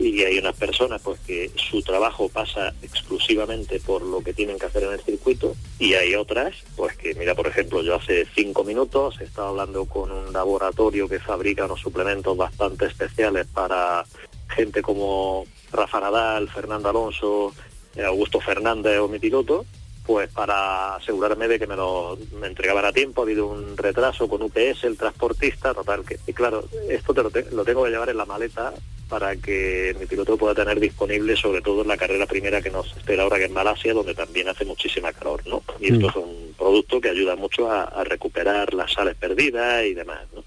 Y 0.00 0.24
hay 0.24 0.38
unas 0.38 0.56
personas 0.56 1.02
pues 1.02 1.20
que 1.20 1.50
su 1.56 1.82
trabajo 1.82 2.30
pasa 2.30 2.72
exclusivamente 2.80 3.78
por 3.80 4.00
lo 4.00 4.22
que 4.22 4.32
tienen 4.32 4.58
que 4.58 4.64
hacer 4.64 4.84
en 4.84 4.92
el 4.92 5.00
circuito 5.00 5.54
y 5.78 5.92
hay 5.92 6.14
otras 6.14 6.54
pues 6.74 6.96
que 6.96 7.14
mira 7.14 7.34
por 7.34 7.46
ejemplo 7.46 7.82
yo 7.82 7.96
hace 7.96 8.26
cinco 8.34 8.64
minutos 8.64 9.20
he 9.20 9.24
estado 9.24 9.48
hablando 9.48 9.84
con 9.84 10.10
un 10.10 10.32
laboratorio 10.32 11.06
que 11.06 11.20
fabrica 11.20 11.66
unos 11.66 11.80
suplementos 11.80 12.34
bastante 12.34 12.86
especiales 12.86 13.46
para 13.52 14.06
gente 14.48 14.80
como 14.80 15.44
Rafa 15.70 16.00
Nadal, 16.00 16.48
Fernando 16.48 16.88
Alonso, 16.88 17.54
eh, 17.94 18.02
Augusto 18.02 18.40
Fernández 18.40 18.98
o 19.00 19.08
mi 19.08 19.18
piloto 19.18 19.66
pues 20.06 20.30
para 20.30 20.96
asegurarme 20.96 21.46
de 21.46 21.58
que 21.58 21.66
me 21.66 21.76
lo 21.76 22.18
me 22.40 22.46
entregaban 22.46 22.86
a 22.86 22.92
tiempo, 22.92 23.20
ha 23.20 23.24
habido 23.24 23.46
un 23.46 23.76
retraso 23.76 24.28
con 24.28 24.42
UPS, 24.42 24.84
el 24.84 24.96
transportista, 24.96 25.72
total, 25.74 26.04
que 26.04 26.18
y 26.26 26.32
claro, 26.32 26.64
esto 26.88 27.14
te 27.14 27.22
lo, 27.22 27.64
tengo 27.64 27.84
que 27.84 27.90
llevar 27.90 28.08
en 28.08 28.16
la 28.16 28.24
maleta 28.24 28.72
para 29.10 29.34
que 29.36 29.94
mi 29.98 30.06
piloto 30.06 30.36
pueda 30.36 30.54
tener 30.54 30.78
disponible 30.78 31.36
sobre 31.36 31.60
todo 31.60 31.82
en 31.82 31.88
la 31.88 31.96
carrera 31.96 32.26
primera 32.26 32.62
que 32.62 32.70
nos 32.70 32.96
espera 32.96 33.24
ahora 33.24 33.38
que 33.38 33.44
es 33.46 33.50
Malasia, 33.50 33.92
donde 33.92 34.14
también 34.14 34.48
hace 34.48 34.64
muchísima 34.64 35.12
calor, 35.12 35.42
¿no? 35.46 35.62
Y 35.80 35.92
esto 35.92 36.06
mm. 36.06 36.08
es 36.08 36.16
un 36.16 36.54
producto 36.56 37.00
que 37.00 37.10
ayuda 37.10 37.34
mucho 37.34 37.70
a, 37.70 38.04
recuperar 38.04 38.72
las 38.72 38.92
sales 38.92 39.16
perdidas 39.16 39.84
y 39.84 39.94
demás, 39.94 40.20
¿no? 40.32 40.44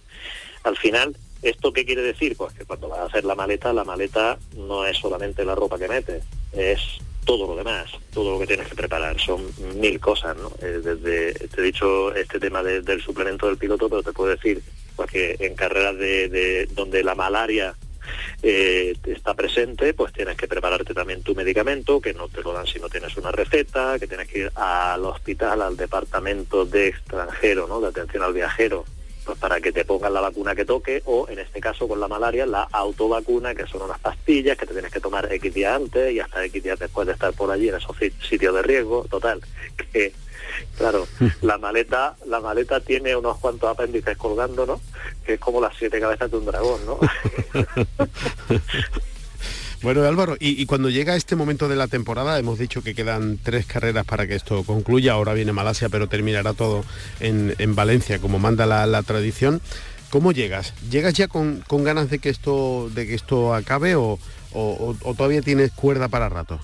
Al 0.64 0.78
final, 0.78 1.16
¿esto 1.42 1.74
qué 1.74 1.86
quiere 1.86 2.02
decir? 2.02 2.38
Pues 2.38 2.54
que 2.54 2.64
cuando 2.64 2.88
vas 2.88 3.00
a 3.00 3.06
hacer 3.06 3.26
la 3.26 3.36
maleta, 3.36 3.74
la 3.74 3.84
maleta 3.84 4.40
no 4.56 4.86
es 4.86 4.98
solamente 4.98 5.44
la 5.44 5.56
ropa 5.56 5.78
que 5.78 5.90
metes, 5.90 6.24
es 6.54 6.80
todo 7.26 7.48
lo 7.48 7.56
demás, 7.56 7.92
todo 8.14 8.32
lo 8.32 8.40
que 8.40 8.48
tienes 8.48 8.68
que 8.68 8.76
preparar. 8.76 9.20
Son 9.20 9.42
mil 9.76 10.00
cosas, 10.00 10.38
¿no? 10.38 10.52
Eh, 10.62 10.80
desde, 10.84 11.34
te 11.34 11.62
he 11.62 11.64
dicho 11.64 12.14
este 12.16 12.40
tema 12.40 12.64
del 12.64 13.02
suplemento 13.02 13.48
del 13.48 13.58
piloto, 13.58 13.90
pero 13.90 14.04
te 14.04 14.14
puedo 14.14 14.30
decir 14.30 14.62
pues, 14.96 15.10
que 15.10 15.36
en 15.40 15.56
carreras 15.56 15.98
de, 15.98 16.68
donde 16.72 17.04
la 17.04 17.16
malaria 17.16 17.76
eh, 18.42 18.96
está 19.06 19.34
presente, 19.34 19.94
pues 19.94 20.14
tienes 20.14 20.38
que 20.38 20.48
prepararte 20.48 20.94
también 20.94 21.24
tu 21.24 21.36
medicamento, 21.36 22.02
que 22.02 22.14
no 22.14 22.28
te 22.28 22.42
lo 22.42 22.54
dan 22.54 22.68
si 22.68 22.80
no 22.80 22.90
tienes 22.90 23.16
una 23.18 23.32
receta, 23.32 23.98
que 24.00 24.08
tienes 24.08 24.28
que 24.28 24.40
ir 24.40 24.52
al 24.56 25.06
hospital, 25.06 25.62
al 25.62 25.78
departamento 25.78 26.66
de 26.66 26.88
extranjero, 26.88 27.68
¿no? 27.68 27.82
de 27.82 27.88
atención 27.88 28.24
al 28.24 28.34
viajero, 28.34 28.86
pues 29.26 29.38
para 29.38 29.62
que 29.62 29.72
te 29.72 29.86
pongan 29.86 30.14
la 30.14 30.22
vacuna 30.22 30.56
que 30.56 30.66
toque 30.66 31.02
o 31.06 31.28
en 31.30 31.40
este 31.40 31.60
caso 31.60 31.88
con 31.88 32.00
la 32.00 32.08
malaria 32.08 32.46
la 32.46 32.68
autovacuna 32.72 33.56
que 33.56 33.66
son 33.68 33.84
unas 33.84 34.00
pastillas 34.00 34.58
que 34.58 34.66
te 34.66 34.74
tienes 34.74 34.92
que 34.92 35.00
tomar 35.00 35.32
X 35.32 35.54
días 35.54 35.76
antes 35.76 36.12
y 36.12 36.20
hasta 36.20 36.44
X 36.46 36.64
días 36.64 36.80
después 36.80 37.08
de 37.08 37.14
estar 37.14 37.34
por 37.34 37.52
allí 37.52 37.70
en 37.70 37.76
esos 37.76 37.96
sitios 37.98 38.54
de 38.56 38.62
riesgo. 38.62 39.06
Total 39.10 39.42
que 39.92 40.14
claro 40.78 41.08
la 41.42 41.58
maleta 41.58 42.16
la 42.26 42.40
maleta 42.40 42.80
tiene 42.80 43.16
unos 43.16 43.38
cuantos 43.40 43.70
apéndices 43.70 44.18
colgando 44.18 44.66
no 44.66 44.82
que 45.26 45.34
es 45.34 45.40
como 45.40 45.62
las 45.62 45.76
siete 45.78 46.00
cabezas 46.00 46.30
de 46.30 46.38
un 46.38 46.46
dragón 46.46 46.86
no 46.86 47.00
Bueno, 49.84 50.02
Álvaro, 50.04 50.38
y, 50.40 50.66
cuando 50.66 50.90
llega 50.90 51.18
este 51.18 51.36
momento 51.36 51.68
de 51.68 51.76
la 51.76 51.90
temporada, 51.90 52.40
hemos 52.40 52.58
dicho 52.58 52.82
que 52.82 52.96
quedan 52.96 53.38
tres 53.38 53.66
carreras 53.66 54.06
para 54.06 54.26
que 54.26 54.36
esto 54.36 54.64
concluya, 54.64 55.12
ahora 55.12 55.34
viene 55.34 55.52
Malasia, 55.52 55.90
pero 55.90 56.08
terminará 56.08 56.54
todo 56.54 56.86
en, 57.20 57.76
Valencia, 57.76 58.20
como 58.20 58.40
manda 58.40 58.66
la, 58.66 59.04
tradición. 59.04 59.60
¿Cómo 60.10 60.32
llegas? 60.32 60.74
¿Llegas 60.90 61.16
ya 61.16 61.28
con, 61.28 61.66
ganas 61.70 62.10
de 62.10 62.20
que 62.20 62.30
esto, 62.30 62.90
de 62.92 63.06
que 63.06 63.14
esto 63.14 63.54
acabe 63.54 63.96
o, 63.98 64.20
todavía 65.18 65.42
tienes 65.42 65.74
cuerda 65.74 66.08
para 66.08 66.30
rato? 66.30 66.62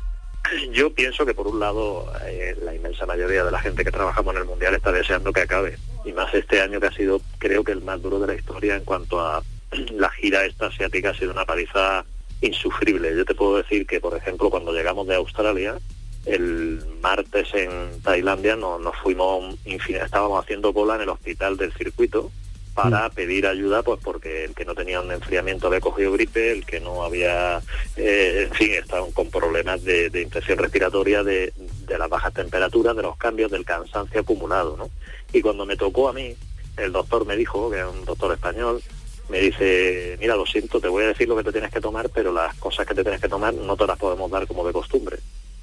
Yo 0.71 0.93
pienso 0.93 1.25
que 1.25 1.33
por 1.33 1.47
un 1.47 1.59
lado 1.59 2.09
eh, 2.25 2.55
la 2.63 2.73
inmensa 2.73 3.05
mayoría 3.05 3.43
de 3.43 3.51
la 3.51 3.59
gente 3.59 3.83
que 3.83 3.91
trabajamos 3.91 4.33
en 4.33 4.43
el 4.43 4.47
Mundial 4.47 4.75
está 4.75 4.93
deseando 4.93 5.33
que 5.33 5.41
acabe. 5.41 5.77
Y 6.05 6.13
más 6.13 6.33
este 6.33 6.61
año 6.61 6.79
que 6.79 6.87
ha 6.87 6.93
sido 6.93 7.19
creo 7.37 7.65
que 7.65 7.73
el 7.73 7.81
más 7.81 8.01
duro 8.01 8.17
de 8.21 8.27
la 8.27 8.35
historia 8.35 8.77
en 8.77 8.85
cuanto 8.85 9.19
a 9.19 9.43
la 9.91 10.09
gira 10.11 10.45
esta 10.45 10.67
asiática 10.67 11.09
ha 11.09 11.13
sido 11.13 11.31
una 11.31 11.43
paliza 11.43 12.05
insufrible. 12.41 13.15
Yo 13.15 13.25
te 13.25 13.35
puedo 13.35 13.57
decir 13.57 13.85
que, 13.85 13.99
por 13.99 14.15
ejemplo, 14.15 14.49
cuando 14.49 14.73
llegamos 14.73 15.07
de 15.07 15.15
Australia, 15.15 15.77
el 16.25 16.83
martes 17.01 17.53
en 17.53 18.01
Tailandia 18.01 18.55
nos, 18.55 18.81
nos 18.81 18.95
fuimos, 18.97 19.55
estábamos 19.65 20.43
haciendo 20.43 20.73
cola 20.73 20.95
en 20.95 21.01
el 21.01 21.09
hospital 21.09 21.57
del 21.57 21.73
circuito 21.73 22.31
para 22.73 23.07
mm. 23.07 23.11
pedir 23.11 23.47
ayuda, 23.47 23.83
pues 23.83 23.99
porque 24.03 24.45
el 24.45 24.53
que 24.53 24.65
no 24.65 24.75
tenía 24.75 25.01
un 25.01 25.11
enfriamiento 25.11 25.67
había 25.67 25.81
cogido 25.81 26.13
gripe, 26.13 26.51
el 26.51 26.65
que 26.65 26.79
no 26.79 27.03
había, 27.03 27.61
eh, 27.97 28.47
en 28.47 28.53
fin, 28.53 28.73
estaban 28.73 29.11
con 29.11 29.29
problemas 29.29 29.83
de, 29.83 30.09
infección 30.21 30.59
respiratoria, 30.59 31.23
de, 31.23 31.53
de 31.87 31.97
las 31.97 32.09
bajas 32.09 32.33
temperaturas, 32.33 32.95
de 32.95 33.03
los 33.03 33.17
cambios, 33.17 33.51
del 33.51 33.65
cansancio 33.65 34.21
acumulado, 34.21 34.77
¿no? 34.77 34.89
Y 35.33 35.41
cuando 35.41 35.65
me 35.65 35.75
tocó 35.75 36.09
a 36.09 36.13
mí, 36.13 36.35
el 36.77 36.91
doctor 36.91 37.25
me 37.25 37.35
dijo, 37.35 37.69
que 37.69 37.79
es 37.79 37.85
un 37.85 38.05
doctor 38.05 38.31
español, 38.33 38.81
me 39.29 39.39
dice, 39.39 40.17
mira, 40.19 40.35
lo 40.35 40.45
siento, 40.45 40.79
te 40.81 40.87
voy 40.87 41.03
a 41.03 41.07
decir 41.07 41.27
lo 41.27 41.35
que 41.35 41.43
te 41.43 41.51
tienes 41.51 41.71
que 41.71 41.81
tomar, 41.81 42.09
pero 42.09 42.31
las 42.33 42.55
cosas 42.55 42.85
que 42.85 42.95
te 42.95 43.03
tienes 43.03 43.21
que 43.21 43.29
tomar 43.29 43.53
no 43.53 43.77
te 43.77 43.87
las 43.87 43.97
podemos 43.97 44.29
dar 44.29 44.47
como 44.47 44.65
de 44.65 44.73
costumbre 44.73 45.19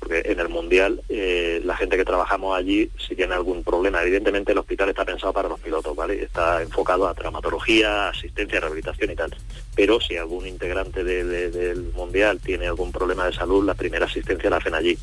porque 0.07 0.23
en 0.31 0.39
el 0.39 0.49
Mundial 0.49 1.03
eh, 1.09 1.61
la 1.65 1.77
gente 1.77 1.97
que 1.97 2.05
trabajamos 2.05 2.57
allí, 2.57 2.89
si 2.97 3.17
tiene 3.17 3.35
algún 3.35 3.65
problema, 3.65 4.01
evidentemente 4.05 4.53
el 4.53 4.59
hospital 4.59 4.91
está 4.91 5.05
pensado 5.05 5.33
para 5.33 5.49
los 5.49 5.59
pilotos, 5.59 5.97
¿vale? 5.97 6.23
Está 6.23 6.63
enfocado 6.63 7.09
a 7.09 7.15
traumatología, 7.15 8.11
asistencia, 8.11 8.61
rehabilitación 8.61 9.11
y 9.11 9.17
tal. 9.17 9.35
Pero 9.75 10.01
si 10.01 10.17
algún 10.17 10.47
integrante 10.47 11.03
del 11.03 11.91
Mundial 11.93 12.39
tiene 12.39 12.69
algún 12.69 12.93
problema 12.93 13.27
de 13.27 13.33
salud, 13.33 13.67
la 13.67 13.75
primera 13.75 14.07
asistencia 14.07 14.49
la 14.49 14.59
hacen 14.59 14.77
allí. 14.77 14.97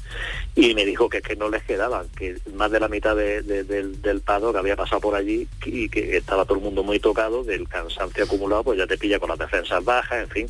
Y 0.56 0.74
me 0.74 0.86
dijo 0.86 1.10
que 1.10 1.18
es 1.18 1.24
que 1.24 1.36
no 1.36 1.50
les 1.50 1.64
quedaban, 1.64 2.08
que 2.18 2.38
más 2.54 2.72
de 2.72 2.80
la 2.80 2.88
mitad 2.88 3.14
del, 3.14 4.02
del 4.02 4.22
pado 4.22 4.54
que 4.54 4.60
había 4.60 4.78
pasado 4.78 5.02
por 5.02 5.16
allí 5.16 5.50
y 5.66 5.90
que 5.90 6.16
estaba 6.16 6.46
todo 6.46 6.58
el 6.58 6.64
mundo 6.64 6.82
muy 6.82 7.00
tocado 7.00 7.44
del 7.44 7.68
cansancio 7.68 8.24
acumulado, 8.24 8.64
pues 8.64 8.78
ya 8.78 8.88
te 8.88 8.98
pilla 8.98 9.20
con 9.20 9.30
las 9.30 9.40
defensas 9.40 9.84
bajas, 9.84 10.24
en 10.24 10.30
fin. 10.30 10.48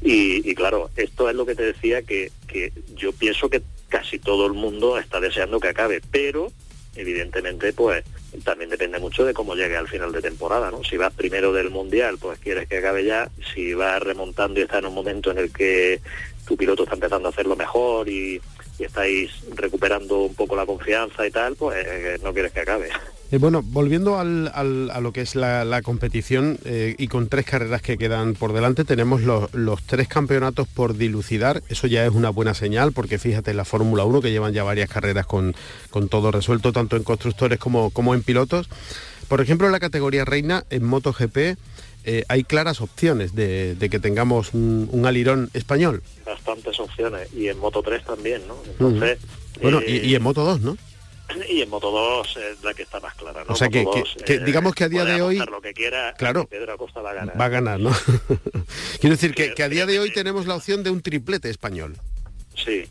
Y, 0.00 0.54
claro, 0.54 0.90
esto 0.96 1.28
es 1.28 1.36
lo 1.36 1.46
que 1.46 1.54
te 1.54 1.64
decía, 1.64 2.02
que, 2.02 2.30
que 2.46 2.72
yo 2.94 3.12
pienso 3.12 3.48
que 3.48 3.62
casi 3.92 4.18
todo 4.18 4.46
el 4.46 4.54
mundo 4.54 4.96
está 4.96 5.20
deseando 5.20 5.60
que 5.60 5.68
acabe, 5.68 6.00
pero 6.10 6.50
evidentemente 6.96 7.74
pues 7.74 8.02
también 8.42 8.70
depende 8.70 8.98
mucho 8.98 9.26
de 9.26 9.34
cómo 9.34 9.54
llegue 9.54 9.76
al 9.76 9.86
final 9.86 10.12
de 10.12 10.22
temporada, 10.22 10.70
¿no? 10.70 10.82
Si 10.82 10.96
vas 10.96 11.12
primero 11.12 11.52
del 11.52 11.68
mundial, 11.68 12.16
pues 12.18 12.38
quieres 12.38 12.66
que 12.66 12.78
acabe 12.78 13.04
ya, 13.04 13.30
si 13.52 13.74
vas 13.74 14.02
remontando 14.02 14.58
y 14.58 14.62
está 14.62 14.78
en 14.78 14.86
un 14.86 14.94
momento 14.94 15.30
en 15.30 15.38
el 15.38 15.52
que 15.52 16.00
tu 16.46 16.56
piloto 16.56 16.84
está 16.84 16.94
empezando 16.94 17.28
a 17.28 17.32
hacerlo 17.32 17.54
mejor 17.54 18.08
y, 18.08 18.40
estáis 18.78 19.30
recuperando 19.54 20.22
un 20.22 20.34
poco 20.34 20.56
la 20.56 20.66
confianza 20.66 21.24
y 21.24 21.30
tal, 21.30 21.54
pues 21.54 21.86
eh, 21.86 22.18
no 22.20 22.32
quieres 22.32 22.50
que 22.50 22.60
acabe. 22.60 22.88
Eh, 23.32 23.38
bueno, 23.38 23.62
volviendo 23.64 24.18
a 24.18 24.24
lo 24.24 25.12
que 25.14 25.22
es 25.22 25.36
la, 25.36 25.80
competición 25.82 26.58
eh, 26.66 26.94
y 26.98 27.08
con 27.08 27.28
tres 27.28 27.46
carreras 27.46 27.80
que 27.80 27.96
quedan 27.96 28.34
por 28.34 28.52
delante, 28.52 28.84
tenemos 28.84 29.22
los, 29.22 29.82
tres 29.86 30.06
campeonatos 30.06 30.68
por 30.68 30.98
dilucidar. 30.98 31.62
Eso 31.70 31.86
ya 31.86 32.04
es 32.04 32.12
una 32.12 32.28
buena 32.28 32.52
señal 32.52 32.92
porque 32.92 33.18
fíjate, 33.18 33.54
la 33.54 33.64
Fórmula 33.64 34.04
1 34.04 34.20
que 34.20 34.30
llevan 34.30 34.52
ya 34.52 34.64
varias 34.64 34.90
carreras 34.90 35.24
con, 35.24 35.54
todo 36.10 36.30
resuelto, 36.30 36.74
tanto 36.74 36.96
en 36.96 37.04
constructores 37.04 37.58
como, 37.58 37.88
como 37.88 38.12
en 38.12 38.22
pilotos. 38.22 38.68
Por 39.28 39.40
ejemplo, 39.40 39.66
en 39.66 39.72
la 39.72 39.80
categoría 39.80 40.26
reina, 40.26 40.64
en 40.68 40.84
MotoGP, 40.84 41.56
eh, 42.04 42.24
hay 42.28 42.44
claras 42.44 42.82
opciones 42.82 43.34
de, 43.34 43.78
que 43.90 43.98
tengamos 43.98 44.52
un, 44.52 45.04
alirón 45.06 45.48
español. 45.54 46.02
Bastantes 46.26 46.78
opciones, 46.78 47.32
y 47.32 47.48
en 47.48 47.58
Moto 47.58 47.82
3 47.82 48.04
también, 48.04 48.42
¿no? 48.46 48.56
Entonces, 48.66 49.18
Bueno, 49.62 49.80
y, 49.86 50.14
en 50.14 50.22
Moto 50.22 50.44
2, 50.44 50.60
¿no? 50.60 50.76
Y 51.48 51.62
en 51.62 51.68
Moto 51.68 51.90
2 51.90 52.36
es 52.36 52.62
la 52.62 52.74
que 52.74 52.82
está 52.82 53.00
más 53.00 53.14
clara. 53.14 53.44
¿no? 53.44 53.52
O 53.52 53.56
sea, 53.56 53.68
que, 53.68 53.86
eh, 54.26 54.40
digamos 54.44 54.74
que 54.74 54.84
a 54.84 54.88
día 54.88 55.04
de 55.04 55.22
hoy... 55.22 55.38
Lo 55.38 55.60
que 55.60 55.72
quiera, 55.72 56.14
claro, 56.14 56.46
Pedro 56.46 56.72
Acosta 56.72 57.00
va 57.00 57.10
a 57.10 57.14
ganar. 57.14 57.40
Va 57.40 57.44
a 57.46 57.48
ganar, 57.48 57.80
¿no? 57.80 57.90
Quiero 59.00 59.16
decir 59.16 59.34
que, 59.34 59.62
a 59.62 59.68
día 59.68 59.86
de 59.86 59.98
hoy 59.98 60.12
tenemos 60.12 60.46
la 60.46 60.56
opción 60.56 60.82
de 60.82 60.90
un 60.90 61.02
triplete 61.02 61.50
español. 61.50 61.96
Sí, 62.54 62.84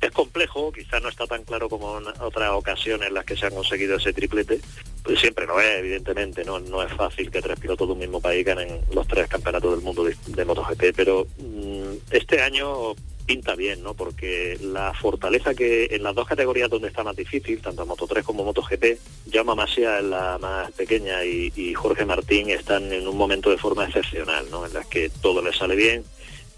es 0.00 0.10
complejo, 0.10 0.72
quizás 0.72 1.02
no 1.02 1.08
está 1.08 1.26
tan 1.26 1.44
claro 1.44 1.68
como 1.68 1.98
en 1.98 2.06
otras 2.20 2.50
ocasiones 2.50 3.08
en 3.08 3.14
las 3.14 3.24
que 3.24 3.36
se 3.36 3.46
han 3.46 3.54
conseguido 3.54 3.96
ese 3.96 4.12
triplete, 4.12 4.60
pues 5.04 5.20
siempre 5.20 5.46
no 5.46 5.60
es, 5.60 5.78
evidentemente, 5.78 6.44
no, 6.44 6.58
no 6.58 6.82
es 6.82 6.92
fácil 6.94 7.30
que 7.30 7.42
tres 7.42 7.60
pilotos 7.60 7.86
de 7.88 7.92
un 7.92 7.98
mismo 7.98 8.20
país 8.20 8.44
ganen 8.44 8.80
los 8.92 9.06
tres 9.06 9.28
campeonatos 9.28 9.72
del 9.72 9.84
mundo 9.84 10.04
de, 10.04 10.44
MotoGP, 10.44 10.96
pero 10.96 11.26
mm, 11.38 11.94
este 12.10 12.40
año 12.40 12.94
pinta 13.22 13.54
bien, 13.54 13.82
¿no? 13.82 13.94
Porque 13.94 14.58
la 14.60 14.92
fortaleza 14.94 15.54
que 15.54 15.86
en 15.90 16.02
las 16.02 16.14
dos 16.14 16.26
categorías 16.26 16.70
donde 16.70 16.88
está 16.88 17.02
más 17.02 17.16
difícil, 17.16 17.60
tanto 17.60 17.86
Moto 17.86 18.06
3 18.06 18.24
como 18.24 18.44
MotoGP, 18.44 18.98
Jaume 19.32 19.54
Masia 19.54 19.98
es 19.98 20.04
la 20.04 20.38
más 20.38 20.70
pequeña 20.72 21.24
y, 21.24 21.72
Jorge 21.74 22.04
Martín 22.04 22.50
están 22.50 22.92
en 22.92 23.08
un 23.08 23.16
momento 23.16 23.50
de 23.50 23.56
forma 23.56 23.84
excepcional, 23.84 24.46
¿no? 24.50 24.66
En 24.66 24.74
las 24.74 24.86
que 24.86 25.08
todo 25.08 25.42
les 25.42 25.56
sale 25.56 25.74
bien, 25.74 26.04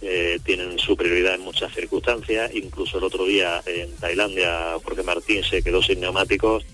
eh, 0.03 0.39
tienen 0.45 0.79
su 0.79 0.97
prioridad 0.97 1.37
en 1.37 1.43
muchas 1.43 1.73
circunstancias, 1.73 2.55
incluso 2.55 2.99
el 2.99 3.05
otro 3.05 3.25
día 3.25 3.63
en 3.65 3.95
Tailandia 3.97 4.75
Jorge 4.83 5.03
Martín 5.03 5.43
se 5.45 5.63
quedó 5.63 5.83
sin 5.83 6.01
neumáticos 6.01 6.65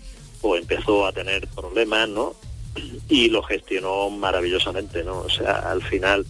o 0.42 0.56
empezó 0.56 1.06
a 1.06 1.12
tener 1.12 1.46
problemas, 1.48 2.08
¿no? 2.08 2.34
Y 3.08 3.28
lo 3.28 3.42
gestionó 3.42 4.10
maravillosamente, 4.10 5.04
¿no? 5.04 5.20
O 5.20 5.30
sea, 5.30 5.70
al 5.70 5.82
final 5.82 6.24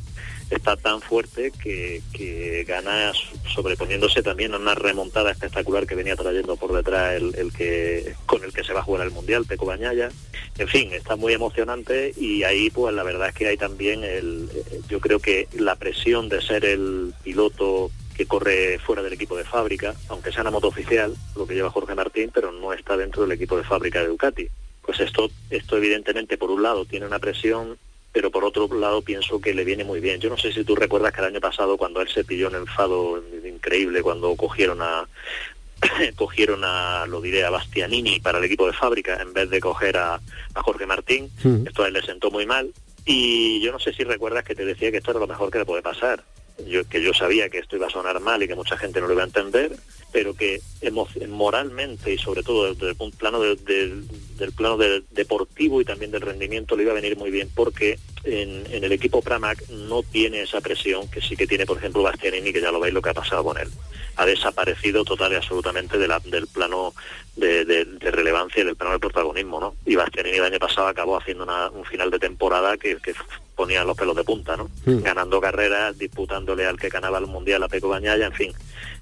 está 0.50 0.76
tan 0.76 1.00
fuerte 1.00 1.52
que, 1.52 2.02
que, 2.12 2.64
gana 2.64 3.12
sobreponiéndose 3.54 4.22
también 4.22 4.52
a 4.52 4.58
una 4.58 4.74
remontada 4.74 5.30
espectacular 5.30 5.86
que 5.86 5.94
venía 5.94 6.16
trayendo 6.16 6.56
por 6.56 6.72
detrás 6.72 7.14
el, 7.14 7.52
que 7.52 8.14
con 8.26 8.44
el 8.44 8.52
que 8.52 8.64
se 8.64 8.72
va 8.72 8.80
a 8.80 8.84
jugar 8.84 9.06
el 9.06 9.12
mundial, 9.12 9.46
Peco 9.46 9.66
Bañaya. 9.66 10.10
En 10.58 10.68
fin, 10.68 10.92
está 10.92 11.16
muy 11.16 11.32
emocionante 11.32 12.12
y 12.16 12.42
ahí 12.42 12.70
pues 12.70 12.94
la 12.94 13.02
verdad 13.02 13.28
es 13.28 13.34
que 13.34 13.48
hay 13.48 13.56
también 13.56 14.04
el 14.04 14.48
yo 14.88 15.00
creo 15.00 15.20
que 15.20 15.48
la 15.56 15.76
presión 15.76 16.28
de 16.28 16.42
ser 16.42 16.64
el 16.64 17.14
piloto 17.22 17.90
que 18.16 18.26
corre 18.26 18.78
fuera 18.78 19.02
del 19.02 19.14
equipo 19.14 19.36
de 19.36 19.44
fábrica, 19.44 19.94
aunque 20.08 20.32
sea 20.32 20.42
una 20.42 20.50
moto 20.50 20.68
oficial, 20.68 21.14
lo 21.36 21.46
que 21.46 21.54
lleva 21.54 21.70
Jorge 21.70 21.94
Martín, 21.94 22.30
pero 22.34 22.52
no 22.52 22.72
está 22.72 22.96
dentro 22.96 23.22
del 23.22 23.32
equipo 23.32 23.56
de 23.56 23.64
fábrica 23.64 24.00
de 24.00 24.08
Ducati. 24.08 24.48
Pues 24.82 25.00
esto, 25.00 25.30
esto 25.48 25.76
evidentemente 25.76 26.36
por 26.36 26.50
un 26.50 26.62
lado 26.62 26.84
tiene 26.84 27.06
una 27.06 27.18
presión 27.18 27.78
pero 28.12 28.30
por 28.30 28.44
otro 28.44 28.68
lado 28.74 29.02
pienso 29.02 29.40
que 29.40 29.54
le 29.54 29.64
viene 29.64 29.84
muy 29.84 30.00
bien. 30.00 30.20
Yo 30.20 30.30
no 30.30 30.36
sé 30.36 30.52
si 30.52 30.64
tú 30.64 30.74
recuerdas 30.74 31.12
que 31.12 31.20
el 31.20 31.28
año 31.28 31.40
pasado 31.40 31.76
cuando 31.76 32.00
él 32.00 32.08
se 32.08 32.24
pilló 32.24 32.48
un 32.48 32.56
enfado 32.56 33.22
increíble 33.44 34.02
cuando 34.02 34.34
cogieron 34.36 34.82
a 34.82 35.06
cogieron 36.16 36.62
a, 36.64 37.06
lo 37.06 37.20
diré, 37.20 37.44
a 37.44 37.50
Bastianini 37.50 38.20
para 38.20 38.38
el 38.38 38.44
equipo 38.44 38.66
de 38.66 38.72
fábrica 38.72 39.20
en 39.20 39.32
vez 39.32 39.50
de 39.50 39.60
coger 39.60 39.96
a, 39.96 40.20
Jorge 40.54 40.86
Martín. 40.86 41.30
Esto 41.66 41.84
a 41.84 41.88
él 41.88 41.94
le 41.94 42.02
sentó 42.02 42.30
muy 42.30 42.46
mal. 42.46 42.72
Y 43.06 43.60
yo 43.62 43.72
no 43.72 43.78
sé 43.78 43.92
si 43.94 44.04
recuerdas 44.04 44.44
que 44.44 44.54
te 44.54 44.64
decía 44.64 44.90
que 44.90 44.98
esto 44.98 45.12
era 45.12 45.20
lo 45.20 45.26
mejor 45.26 45.50
que 45.50 45.58
le 45.58 45.64
puede 45.64 45.82
pasar. 45.82 46.22
Yo, 46.66 46.86
que 46.86 47.02
yo 47.02 47.14
sabía 47.14 47.48
que 47.48 47.58
esto 47.58 47.76
iba 47.76 47.86
a 47.86 47.90
sonar 47.90 48.20
mal 48.20 48.42
y 48.42 48.48
que 48.48 48.54
mucha 48.54 48.76
gente 48.76 49.00
no 49.00 49.06
lo 49.06 49.14
iba 49.14 49.22
a 49.22 49.26
entender, 49.26 49.72
pero 50.12 50.34
que 50.34 50.60
moralmente 51.28 52.12
y 52.12 52.18
sobre 52.18 52.42
todo 52.42 52.74
desde 52.74 52.90
el 52.90 53.12
plano 53.12 53.40
del 53.40 54.52
plano 54.56 54.78
deportivo 54.78 55.80
y 55.80 55.84
también 55.84 56.10
del 56.10 56.22
rendimiento 56.22 56.76
le 56.76 56.84
iba 56.84 56.92
a 56.92 56.94
venir 56.94 57.16
muy 57.16 57.30
bien 57.30 57.48
porque 57.54 57.98
en, 58.24 58.66
el 58.70 58.92
equipo 58.92 59.22
Pramac 59.22 59.68
no 59.68 60.02
tiene 60.02 60.42
esa 60.42 60.60
presión 60.60 61.08
que 61.08 61.20
sí 61.20 61.36
que 61.36 61.46
tiene 61.46 61.66
por 61.66 61.78
ejemplo 61.78 62.02
Bastianini 62.02 62.52
que 62.52 62.60
ya 62.60 62.72
lo 62.72 62.80
veis 62.80 62.94
lo 62.94 63.02
que 63.02 63.10
ha 63.10 63.14
pasado 63.14 63.44
con 63.44 63.58
él 63.58 63.68
ha 64.16 64.26
desaparecido 64.26 65.04
total 65.04 65.32
y 65.32 65.36
absolutamente 65.36 65.98
del 65.98 66.46
plano 66.48 66.94
de, 67.36 67.86
relevancia 68.00 68.62
y 68.62 68.66
del 68.66 68.76
plano 68.76 68.92
del 68.92 69.00
protagonismo 69.00 69.60
¿no? 69.60 69.74
y 69.86 69.96
Bastianini 69.96 70.38
el 70.38 70.44
año 70.44 70.58
pasado 70.58 70.88
acabó 70.88 71.18
haciendo 71.18 71.46
un 71.72 71.84
final 71.84 72.10
de 72.10 72.18
temporada 72.18 72.76
que, 72.76 72.98
ponía 73.60 73.84
los 73.84 73.96
pelos 73.96 74.16
de 74.16 74.24
punta 74.24 74.56
¿no? 74.56 74.70
Hmm. 74.86 75.02
ganando 75.02 75.38
carreras 75.38 75.98
disputándole 75.98 76.64
al 76.64 76.78
que 76.78 76.88
ganaba 76.88 77.18
el 77.18 77.26
mundial 77.26 77.62
a 77.62 77.68
Peco 77.68 77.88
Bañaya 77.88 78.26
en 78.26 78.32
fin 78.32 78.52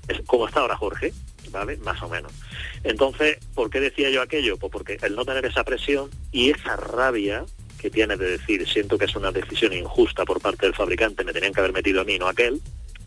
es 0.09 0.23
como 0.27 0.49
está 0.49 0.61
ahora 0.61 0.77
Jorge, 0.77 1.13
¿vale? 1.51 1.77
Más 1.79 2.03
o 2.03 2.09
menos. 2.09 2.33
Entonces, 2.83 3.39
¿por 3.55 3.71
qué 3.71 3.81
decía 3.81 4.11
yo 4.11 4.23
aquello? 4.23 4.57
Pues 4.57 4.73
porque 4.73 4.99
el 5.03 5.15
no 5.15 5.25
tener 5.25 5.45
esa 5.45 5.65
presión 5.65 6.11
y 6.33 6.51
esa 6.51 6.77
rabia 6.77 7.45
que 7.79 7.91
tiene 7.91 8.17
de 8.17 8.31
decir, 8.31 8.67
siento 8.69 8.99
que 8.99 9.05
es 9.05 9.15
una 9.15 9.31
decisión 9.31 9.73
injusta 9.73 10.25
por 10.25 10.41
parte 10.41 10.67
del 10.67 10.75
fabricante, 10.75 11.23
me 11.23 11.33
tenían 11.33 11.53
que 11.53 11.61
haber 11.61 11.73
metido 11.73 12.01
a 12.01 12.05
mí, 12.05 12.19
no 12.19 12.27
a 12.27 12.31
aquel, 12.31 12.61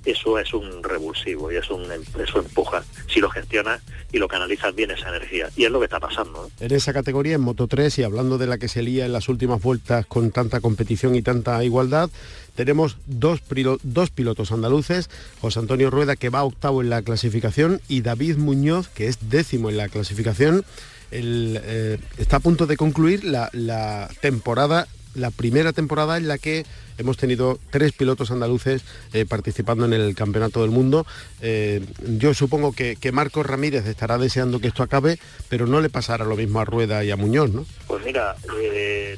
eso 0.06 0.40
es 0.40 0.54
un 0.54 0.84
revulsivo 0.84 1.52
y 1.52 1.58
es 1.58 1.70
un, 1.70 1.84
eso 1.84 2.40
empuja 2.40 2.84
si 3.08 3.20
lo 3.20 3.30
gestionas 3.30 3.82
y 4.12 4.18
lo 4.18 4.28
canalizas 4.28 4.74
bien 4.76 4.92
esa 4.92 5.10
energía. 5.10 5.50
Y 5.56 5.66
es 5.66 5.72
lo 5.72 5.80
que 5.80 5.86
está 5.86 6.00
pasando. 6.00 6.50
En 6.60 6.74
esa 6.74 6.94
categoría, 6.94 7.36
en 7.36 7.42
Moto 7.42 7.68
3, 7.68 8.00
y 8.00 8.04
hablando 8.04 8.38
de 8.38 8.48
la 8.48 8.58
que 8.58 8.68
se 8.68 8.82
lía 8.82 9.06
en 9.06 9.14
las 9.14 9.30
últimas 9.30 9.62
vueltas 9.62 10.06
con 10.06 10.32
tanta 10.32 10.60
competición 10.60 11.16
y 11.16 11.22
tanta 11.22 11.64
igualdad, 11.64 12.10
tenemos 12.56 12.98
dos, 13.06 13.42
dos 13.84 14.10
pilotos 14.10 14.52
andaluces, 14.52 15.10
José 15.40 15.60
Antonio 15.60 15.90
Rueda 15.90 16.16
que 16.16 16.30
va 16.30 16.44
octavo 16.44 16.82
en 16.82 16.90
la 16.90 17.02
clasificación 17.02 17.82
y 17.88 18.02
David 18.02 18.38
Muñoz 18.38 18.90
que 18.90 19.08
es 19.08 19.30
décimo 19.30 19.70
en 19.70 19.78
la 19.78 19.88
clasificación. 19.88 20.66
Eh, 21.12 21.98
está 22.18 22.38
a 22.38 22.40
punto 22.40 22.68
de 22.68 22.78
concluir 22.78 23.24
la 23.24 24.10
temporada 24.22 24.88
la 25.16 25.32
primera 25.32 25.74
temporada 25.74 26.18
en 26.18 26.28
la 26.28 26.38
que 26.38 26.66
hemos 26.98 27.18
tenido 27.18 27.60
tres 27.70 27.92
pilotos 27.92 28.32
andaluces 28.32 28.84
eh, 29.14 29.26
participando 29.26 29.86
en 29.86 29.94
el 29.94 30.16
Campeonato 30.16 30.62
del 30.62 30.72
Mundo. 30.72 31.06
Eh, 31.42 31.84
yo 32.18 32.34
supongo 32.34 32.74
que, 32.74 32.98
Marcos 33.12 33.46
Ramírez 33.46 33.86
estará 33.88 34.18
deseando 34.18 34.60
que 34.60 34.68
esto 34.68 34.84
acabe, 34.84 35.20
pero 35.50 35.68
no 35.68 35.82
le 35.82 35.90
pasará 35.90 36.24
lo 36.24 36.38
mismo 36.38 36.60
a 36.62 36.66
Rueda 36.66 37.04
y 37.04 37.12
a 37.12 37.18
Muñoz, 37.18 37.52
¿no? 37.52 37.66
Pues 37.88 38.06
mira, 38.06 38.36
eh, 38.62 39.18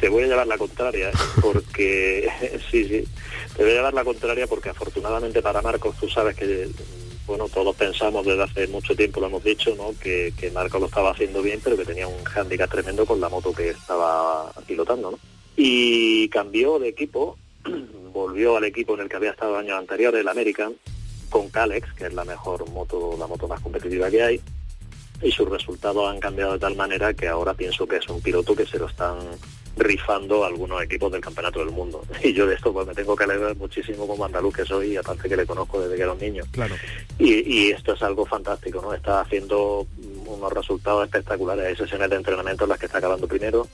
te 0.00 0.08
voy 0.08 0.24
a 0.24 0.26
llevar 0.26 0.46
la 0.46 0.58
contraria, 0.58 1.10
porque 1.40 2.28
sí, 2.70 2.84
sí, 2.88 3.04
te 3.56 3.62
voy 3.62 3.72
a 3.72 3.74
llevar 3.74 3.94
la 3.94 4.04
contraria 4.04 4.46
porque 4.46 4.70
afortunadamente 4.70 5.42
para 5.42 5.62
Marcos 5.62 5.96
tú 5.98 6.08
sabes 6.08 6.36
que 6.36 6.68
bueno, 7.26 7.48
todos 7.48 7.74
pensamos 7.74 8.24
desde 8.24 8.42
hace 8.42 8.66
mucho 8.68 8.94
tiempo, 8.94 9.20
lo 9.20 9.26
hemos 9.26 9.42
dicho, 9.42 9.74
¿no? 9.76 9.94
que, 10.00 10.32
que 10.38 10.50
Marco 10.50 10.78
lo 10.78 10.86
estaba 10.86 11.10
haciendo 11.10 11.42
bien, 11.42 11.60
pero 11.62 11.76
que 11.76 11.84
tenía 11.84 12.06
un 12.06 12.22
hándicap 12.24 12.70
tremendo 12.70 13.04
con 13.04 13.20
la 13.20 13.28
moto 13.28 13.52
que 13.52 13.70
estaba 13.70 14.52
pilotando. 14.66 15.10
¿no? 15.10 15.18
Y 15.56 16.28
cambió 16.28 16.78
de 16.78 16.88
equipo, 16.88 17.36
volvió 18.12 18.56
al 18.56 18.64
equipo 18.64 18.94
en 18.94 19.00
el 19.00 19.08
que 19.08 19.16
había 19.16 19.30
estado 19.30 19.56
años 19.56 19.78
anteriores, 19.78 20.20
el 20.20 20.28
American, 20.28 20.74
con 21.28 21.48
Calex, 21.50 21.92
que 21.94 22.06
es 22.06 22.14
la 22.14 22.24
mejor 22.24 22.68
moto, 22.70 23.16
la 23.18 23.26
moto 23.26 23.48
más 23.48 23.60
competitiva 23.60 24.10
que 24.10 24.22
hay, 24.22 24.40
y 25.22 25.32
sus 25.32 25.48
resultados 25.48 26.08
han 26.08 26.20
cambiado 26.20 26.52
de 26.52 26.58
tal 26.58 26.76
manera 26.76 27.14
que 27.14 27.26
ahora 27.26 27.54
pienso 27.54 27.86
que 27.86 27.96
es 27.96 28.08
un 28.08 28.20
piloto 28.20 28.54
que 28.54 28.66
se 28.66 28.78
lo 28.78 28.86
están 28.86 29.18
rifando 29.76 30.44
algunos 30.44 30.82
equipos 30.82 31.12
del 31.12 31.20
campeonato 31.20 31.60
del 31.60 31.70
mundo. 31.70 32.02
Y 32.22 32.32
yo 32.32 32.46
de 32.46 32.54
esto 32.54 32.72
pues 32.72 32.86
me 32.86 32.94
tengo 32.94 33.14
que 33.14 33.24
alegrar 33.24 33.54
muchísimo 33.56 34.06
como 34.06 34.24
andaluz 34.24 34.54
que 34.54 34.64
soy, 34.64 34.92
y 34.92 34.96
aparte 34.96 35.28
que 35.28 35.36
le 35.36 35.46
conozco 35.46 35.80
desde 35.80 35.96
que 35.96 36.02
era 36.02 36.12
un 36.12 36.18
niño. 36.18 36.44
Claro. 36.50 36.74
Y, 37.18 37.70
esto 37.70 37.94
es 37.94 38.02
algo 38.02 38.26
fantástico, 38.26 38.80
¿no? 38.80 38.94
Está 38.94 39.20
haciendo 39.20 39.86
unos 40.26 40.52
resultados 40.52 41.04
espectaculares. 41.04 41.66
Hay 41.66 41.76
sesiones 41.76 42.10
de 42.10 42.16
entrenamiento 42.16 42.64
en 42.64 42.70
las 42.70 42.78
que 42.78 42.86
está 42.86 42.98
acabando 42.98 43.28
primero. 43.28 43.68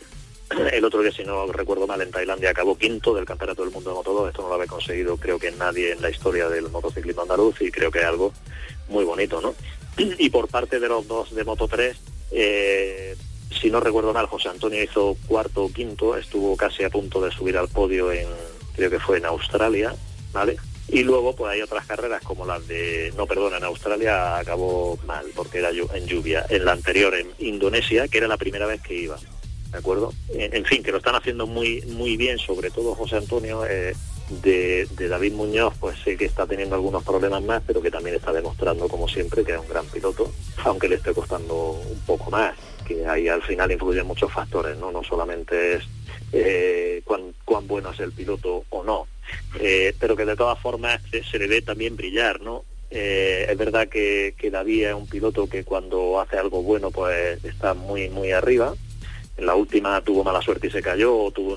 El 0.73 0.85
otro 0.85 1.03
día, 1.03 1.13
si 1.13 1.25
no 1.25 1.47
recuerdo 1.47 1.87
mal, 1.87 2.01
en 2.03 2.11
Tailandia 2.11 2.51
acabó 2.51 2.77
quinto 2.77 3.15
del 3.15 3.25
Campeonato 3.25 3.63
del 3.63 3.73
Mundo 3.73 3.91
de 3.91 3.97
Moto 3.97 4.13
2. 4.13 4.29
Esto 4.29 4.43
no 4.43 4.49
lo 4.49 4.55
había 4.55 4.67
conseguido, 4.67 5.17
creo 5.17 5.39
que 5.39 5.51
nadie 5.53 5.93
en 5.93 6.03
la 6.03 6.11
historia 6.11 6.49
del 6.49 6.69
motociclismo 6.71 7.23
andaluz 7.23 7.61
y 7.63 7.71
creo 7.71 7.91
que 7.91 8.01
es 8.01 8.05
algo 8.05 8.33
muy 8.89 9.05
bonito, 9.05 9.41
¿no? 9.41 9.55
Y 10.19 10.31
por 10.31 10.49
parte 10.49 10.81
de 10.81 10.89
los 10.89 11.07
dos 11.07 11.35
de 11.35 11.45
Moto 11.45 11.69
3, 11.69 11.97
eh, 12.33 13.17
si 13.63 13.71
no 13.71 13.79
recuerdo 13.79 14.13
mal, 14.13 14.27
José 14.27 14.49
Antonio 14.49 14.83
hizo 14.83 15.17
cuarto 15.29 15.63
o 15.63 15.73
quinto, 15.73 16.17
estuvo 16.17 16.57
casi 16.57 16.83
a 16.83 16.91
punto 16.91 17.21
de 17.21 17.31
subir 17.31 17.57
al 17.57 17.69
podio 17.69 18.11
en, 18.11 18.27
creo 18.75 18.91
que 18.91 18.99
fue 18.99 19.19
en 19.19 19.25
Australia, 19.25 19.95
¿vale? 20.33 20.57
Y 20.89 21.05
luego 21.05 21.37
pues 21.37 21.53
hay 21.53 21.63
otras 21.63 21.87
carreras 21.87 22.23
como 22.25 22.45
las 22.45 22.67
de, 22.67 23.15
no 23.17 23.25
perdona, 23.27 23.59
en 23.59 23.65
Australia 23.65 24.37
acabó 24.37 24.99
mal 25.07 25.27
porque 25.37 25.59
era 25.59 25.71
en 25.71 26.07
lluvia. 26.07 26.45
En 26.49 26.65
la 26.65 26.73
anterior 26.73 27.15
en 27.15 27.29
Indonesia, 27.39 28.09
que 28.09 28.19
era 28.19 28.27
la 28.27 28.37
primera 28.37 28.67
vez 28.67 28.83
que 28.83 28.95
iba, 28.95 29.17
¿de 29.71 29.79
acuerdo? 29.79 30.13
En, 30.35 30.65
fin, 30.65 30.83
que 30.83 30.91
lo 30.91 30.99
están 30.99 31.15
haciendo 31.15 31.47
muy, 31.47 31.83
muy 31.83 32.17
bien, 32.17 32.39
sobre 32.39 32.71
todo 32.71 32.97
José 32.97 33.17
Antonio. 33.17 33.65
Eh, 33.65 33.95
de, 34.43 34.89
de, 34.97 35.09
David 35.09 35.35
Muñoz, 35.35 35.75
pues 35.79 35.99
sé 36.03 36.17
que 36.17 36.25
está 36.25 36.47
teniendo 36.47 36.75
algunos 36.75 37.05
problemas 37.05 37.43
más, 37.43 37.63
pero 37.67 37.83
que 37.83 37.91
también 37.91 38.17
está 38.17 38.33
demostrando, 38.33 38.89
como 38.89 39.07
siempre, 39.07 39.45
que 39.45 39.53
es 39.53 39.59
un 39.59 39.69
gran 39.69 39.85
piloto, 39.87 40.33
aunque 40.65 40.89
le 40.89 40.95
esté 40.95 41.13
costando 41.13 41.73
un 41.73 42.01
poco 42.07 42.31
más 42.31 42.55
ahí 43.07 43.29
al 43.29 43.43
final 43.43 43.71
influyen 43.71 44.07
muchos 44.07 44.33
factores, 44.33 44.77
no, 44.77 44.93
no 44.93 45.03
solamente 45.03 45.75
es 45.75 45.85
eh, 46.33 47.03
cuán, 47.05 47.35
cuán, 47.45 47.67
bueno 47.67 47.91
es 47.93 48.01
el 48.01 48.13
piloto 48.13 48.65
o 48.71 48.85
no, 48.85 49.07
eh, 49.61 49.95
pero 49.99 50.17
que 50.17 50.25
de 50.25 50.37
todas 50.37 50.59
formas 50.59 51.01
se, 51.11 51.39
le 51.39 51.47
ve 51.47 51.63
también 51.63 51.97
brillar, 51.97 52.41
¿no? 52.41 52.65
Eh, 52.91 53.47
es 53.49 53.57
verdad 53.57 53.89
que, 53.89 54.35
que 54.37 54.51
David 54.51 54.87
es 54.89 54.95
un 54.95 55.07
piloto 55.07 55.49
que 55.49 55.65
cuando 55.65 56.21
hace 56.21 56.37
algo 56.37 56.63
bueno 56.63 56.91
pues 56.91 57.43
está 57.45 57.75
muy 57.75 58.11
muy 58.11 58.33
arriba, 58.33 58.75
en 59.37 59.47
la 59.47 59.55
última 59.55 60.01
tuvo 60.03 60.25
mala 60.25 60.43
suerte 60.43 60.67
y 60.67 60.71
se 60.71 60.83
cayó, 60.83 61.17
o 61.17 61.31
tuvo, 61.31 61.57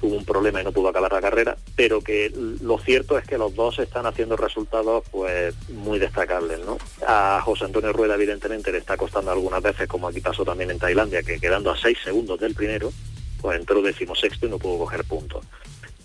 tuvo 0.00 0.16
un 0.16 0.24
problema 0.24 0.60
y 0.60 0.64
no 0.64 0.72
pudo 0.72 0.88
acabar 0.88 1.12
la 1.12 1.20
carrera, 1.20 1.56
pero 1.74 2.00
que 2.00 2.32
lo 2.60 2.78
cierto 2.78 3.18
es 3.18 3.26
que 3.26 3.38
los 3.38 3.54
dos 3.54 3.78
están 3.78 4.06
haciendo 4.06 4.36
resultados 4.36 5.04
pues 5.10 5.54
muy 5.70 5.98
destacables, 5.98 6.60
¿no? 6.60 6.78
A 7.06 7.40
José 7.42 7.64
Antonio 7.64 7.92
Rueda 7.92 8.14
evidentemente 8.14 8.72
le 8.72 8.78
está 8.78 8.96
costando 8.96 9.30
algunas 9.30 9.62
veces, 9.62 9.88
como 9.88 10.08
aquí 10.08 10.20
pasó 10.20 10.44
también 10.44 10.70
en 10.70 10.78
Tailandia, 10.78 11.22
que 11.22 11.40
quedando 11.40 11.70
a 11.70 11.76
seis 11.76 11.98
segundos 12.04 12.38
del 12.40 12.54
primero, 12.54 12.92
pues 13.40 13.58
entró 13.58 13.82
decimosexto 13.82 14.46
y 14.46 14.50
no 14.50 14.58
pudo 14.58 14.78
coger 14.78 15.04
puntos 15.04 15.44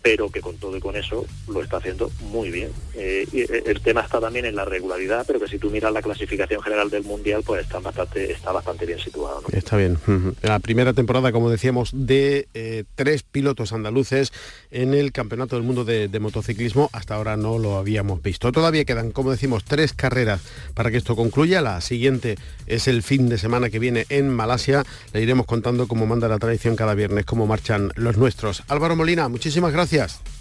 pero 0.02 0.30
que 0.30 0.42
con 0.42 0.58
todo 0.58 0.78
y 0.78 0.80
con 0.80 0.96
eso 0.96 1.26
lo 1.48 1.62
está 1.62 1.78
haciendo 1.78 2.12
muy 2.22 2.50
bien. 2.50 2.70
Eh, 2.96 3.28
eh, 3.34 3.64
el 3.66 3.82
tema 3.82 4.02
está 4.02 4.20
también 4.20 4.46
en 4.46 4.56
la 4.56 4.66
regularidad, 4.66 5.26
pero 5.28 5.40
que 5.40 5.48
si 5.48 5.58
tú 5.58 5.70
miras 5.70 5.92
la 5.92 6.02
clasificación 6.02 6.62
general 6.62 6.90
del 6.90 7.04
Mundial, 7.04 7.44
pues 7.46 7.64
está 7.64 7.80
bastante, 7.80 8.32
está 8.32 8.52
bastante 8.52 8.86
bien 8.86 9.00
situado. 9.00 9.44
Está 9.52 9.78
bien. 9.78 9.98
La 10.42 10.60
primera 10.60 10.94
temporada, 10.94 11.32
como 11.32 11.50
decíamos, 11.50 11.92
de 11.94 12.48
eh, 12.54 12.84
tres 12.96 13.24
pilotos 13.24 13.74
andaluces 13.74 14.32
en 14.72 14.94
el 14.94 15.12
Campeonato 15.12 15.56
del 15.56 15.66
Mundo 15.66 15.86
de, 15.86 16.20
Motociclismo, 16.20 16.90
hasta 16.92 17.16
ahora 17.16 17.38
no 17.38 17.58
lo 17.60 17.78
habíamos 17.78 18.22
visto. 18.22 18.52
Todavía 18.52 18.84
quedan, 18.84 19.12
como 19.12 19.32
decimos, 19.32 19.64
tres 19.64 19.94
carreras 19.94 20.42
para 20.74 20.92
que 20.92 20.98
esto 20.98 21.16
concluya. 21.16 21.62
La 21.62 21.80
siguiente 21.80 22.38
es 22.68 22.90
el 22.90 23.04
fin 23.04 23.30
de 23.30 23.38
semana 23.38 23.70
que 23.70 23.80
viene 23.80 24.06
en 24.10 24.30
Malasia. 24.30 24.84
Le 25.14 25.22
iremos 25.22 25.46
contando, 25.46 25.88
como 25.88 26.06
manda 26.06 26.28
la 26.28 26.40
tradición 26.40 26.76
cada 26.76 26.94
viernes, 26.94 27.26
cómo 27.26 27.48
marchan 27.48 27.92
los 27.96 28.18
nuestros. 28.18 28.64
Álvaro 28.68 28.98
Molina, 28.98 29.30
muchísimas 29.30 29.72
gracias 29.72 29.89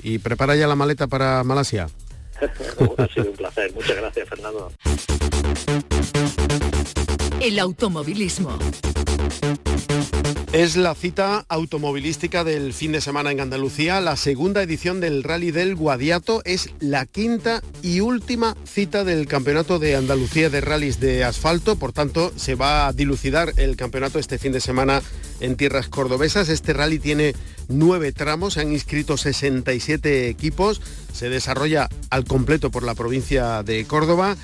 y 0.02 0.18
prepara 0.18 0.56
ya 0.56 0.66
la 0.66 0.74
maleta 0.74 1.06
para 1.06 1.42
Malasia. 1.42 1.88
ha 2.98 3.06
sido 3.08 3.30
un 3.30 3.36
placer. 3.36 3.72
Muchas 3.74 3.96
gracias, 3.96 4.28
Fernando. 4.28 4.72
El 7.40 7.58
automovilismo. 7.58 8.58
Es 10.52 10.76
la 10.76 10.94
cita 10.94 11.44
automovilística 11.48 12.42
del 12.42 12.72
fin 12.72 12.92
de 12.92 13.00
semana 13.00 13.30
en 13.30 13.40
Andalucía. 13.40 14.00
La 14.00 14.16
segunda 14.16 14.62
edición 14.62 14.98
del 15.00 15.22
Rally 15.22 15.50
del 15.50 15.74
Guadiato 15.74 16.42
es 16.44 16.70
la 16.80 17.04
quinta 17.06 17.62
y 17.82 18.00
última 18.00 18.56
cita 18.64 19.04
del 19.04 19.26
Campeonato 19.26 19.78
de 19.78 19.94
Andalucía 19.94 20.48
de 20.48 20.60
Rallys 20.60 21.00
de 21.00 21.24
Asfalto. 21.24 21.76
Por 21.76 21.92
tanto, 21.92 22.32
se 22.36 22.54
va 22.54 22.86
a 22.86 22.92
dilucidar 22.92 23.52
el 23.56 23.76
campeonato 23.76 24.18
este 24.18 24.38
fin 24.38 24.52
de 24.52 24.60
semana 24.60 25.02
en 25.40 25.56
tierras 25.56 25.88
cordobesas. 25.88 26.48
Este 26.48 26.72
rally 26.72 26.98
tiene 26.98 27.34
nueve 27.68 28.12
tramos, 28.12 28.54
se 28.54 28.60
han 28.60 28.72
inscrito 28.72 29.16
67 29.16 30.28
equipos. 30.28 30.80
Se 31.12 31.28
desarrolla 31.28 31.88
al 32.10 32.24
completo 32.24 32.70
por 32.70 32.82
la 32.82 32.94
provincia 32.94 33.62
de 33.62 33.84
Córdoba. 33.84 34.36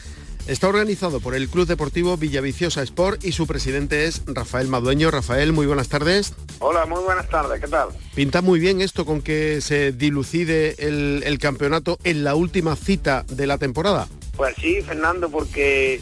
Está 0.47 0.69
organizado 0.69 1.21
por 1.21 1.35
el 1.35 1.49
Club 1.49 1.67
Deportivo 1.67 2.19
Villaviciosa 2.19 2.83
Sport 2.83 3.25
y 3.25 3.33
su 3.33 3.47
presidente 3.47 4.05
es 4.05 4.21
Rafael 4.27 4.69
Madueño. 4.69 5.11
Rafael, 5.11 5.55
muy 5.55 5.65
buenas 5.65 5.89
tardes. 5.89 6.35
Hola, 6.59 6.85
muy 6.85 7.03
buenas 7.03 7.31
tardes, 7.31 7.63
¿qué 7.63 7.67
tal? 7.67 7.89
Pinta 8.15 8.43
muy 8.43 8.61
bien 8.61 8.83
esto 8.83 9.07
con 9.07 9.23
que 9.23 9.63
se 9.63 9.93
dilucide 9.93 10.75
el, 10.87 11.39
campeonato 11.39 11.99
en 12.05 12.25
la 12.25 12.35
última 12.35 12.77
cita 12.77 13.25
de 13.31 13.47
la 13.47 13.57
temporada. 13.57 14.07
Pues 14.37 14.55
sí, 14.61 14.83
Fernando, 14.83 15.31
porque 15.31 15.95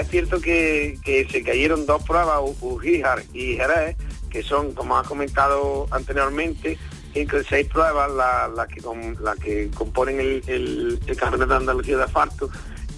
es 0.00 0.08
cierto 0.08 0.40
que, 0.40 0.98
se 1.30 1.42
cayeron 1.42 1.84
dos 1.84 2.02
pruebas, 2.02 2.40
Ujíjar 2.62 3.22
y 3.34 3.56
Jerez, 3.56 3.96
que 4.30 4.42
son, 4.42 4.72
como 4.72 4.96
has 4.96 5.06
comentado 5.06 5.86
anteriormente, 5.90 6.78
cinco 7.12 7.36
seis 7.48 7.66
pruebas 7.66 8.10
las 8.54 8.68
que, 8.68 8.80
la 9.20 9.34
que 9.36 9.70
componen 9.74 10.20
el, 10.20 10.42
el 10.46 11.16
campeonato 11.16 11.50
de 11.50 11.56
Andalucía 11.56 11.96
de 11.96 12.04
asfalto 12.04 12.48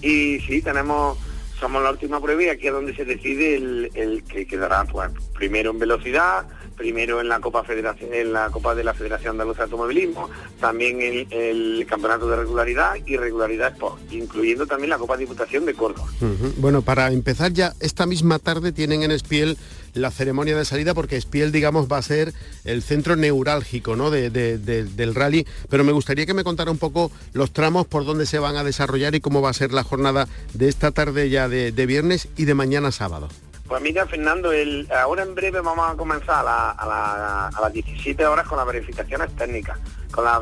y 0.03 0.39
sí, 0.41 0.61
tenemos, 0.61 1.17
somos 1.59 1.81
la 1.81 1.91
última 1.91 2.19
prueba 2.19 2.43
y 2.43 2.49
aquí 2.49 2.67
es 2.67 2.73
donde 2.73 2.93
se 2.93 3.05
decide 3.05 3.55
el, 3.55 4.23
que 4.27 4.45
quedará 4.45 4.83
pues, 4.83 5.09
primero 5.33 5.71
en 5.71 5.79
velocidad, 5.79 6.45
primero 6.75 7.21
en 7.21 7.29
la 7.29 7.39
Copa 7.39 7.63
Federación, 7.63 8.13
en 8.13 8.33
la 8.33 8.49
Copa 8.49 8.75
de 8.75 8.83
la 8.83 8.93
Federación 8.93 9.31
Andaluza 9.31 9.59
de 9.59 9.63
Automovilismo, 9.63 10.29
también 10.59 11.01
el, 11.01 11.27
el 11.31 11.85
Campeonato 11.87 12.27
de 12.27 12.35
Regularidad 12.35 12.95
y 13.05 13.15
Regularidad 13.15 13.71
Sport, 13.73 14.11
incluyendo 14.11 14.67
también 14.67 14.89
la 14.89 14.97
Copa 14.97 15.15
Diputación 15.15 15.65
de 15.65 15.73
Córdoba. 15.73 16.09
Bueno, 16.57 16.81
para 16.81 17.07
empezar 17.11 17.53
ya, 17.53 17.73
esta 17.79 18.05
misma 18.05 18.39
tarde 18.39 18.73
tienen 18.73 19.03
en 19.03 19.11
Espiel 19.11 19.57
la 19.93 20.11
ceremonia 20.11 20.57
de 20.57 20.65
salida 20.65 20.93
porque 20.93 21.17
Espiel, 21.17 21.51
digamos, 21.51 21.87
va 21.91 21.97
a 21.97 22.01
ser 22.01 22.33
el 22.65 22.81
centro 22.81 23.15
neurálgico 23.15 23.95
¿no? 23.95 24.11
del 24.11 25.15
rally, 25.15 25.47
pero 25.69 25.83
me 25.83 25.91
gustaría 25.91 26.25
que 26.25 26.33
me 26.33 26.43
contara 26.43 26.71
un 26.71 26.77
poco 26.77 27.11
los 27.33 27.51
tramos 27.51 27.87
por 27.87 28.05
donde 28.05 28.25
se 28.25 28.39
van 28.39 28.55
a 28.55 28.63
desarrollar 28.63 29.15
y 29.15 29.21
cómo 29.21 29.41
va 29.41 29.49
a 29.49 29.53
ser 29.53 29.71
la 29.71 29.83
jornada 29.83 30.27
de 30.53 30.67
esta 30.67 30.91
tarde 30.91 31.29
ya 31.29 31.47
de, 31.47 31.71
viernes 31.85 32.29
y 32.37 32.45
de 32.45 32.53
mañana 32.53 32.91
sábado. 32.91 33.27
Pues 33.67 33.81
mira, 33.81 34.05
Fernando, 34.05 34.51
el, 34.51 34.87
ahora 34.91 35.23
en 35.23 35.35
breve 35.35 35.61
vamos 35.61 35.89
a 35.89 35.95
comenzar 35.95 36.45
a, 36.47 37.51
las 37.61 37.73
17 37.73 38.25
horas 38.25 38.47
con 38.47 38.57
las 38.57 38.67
verificaciones 38.67 39.35
técnicas, 39.35 39.79
con 40.11 40.25
la 40.25 40.39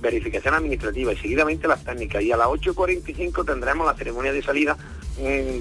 verificación 0.00 0.54
administrativa 0.54 1.12
y 1.12 1.16
seguidamente 1.16 1.68
las 1.68 1.84
técnicas. 1.84 2.22
Y 2.22 2.32
a 2.32 2.36
las 2.36 2.46
8.45 2.46 3.44
tendremos 3.44 3.86
la 3.86 3.94
ceremonia 3.94 4.32
de 4.32 4.42
salida 4.42 4.76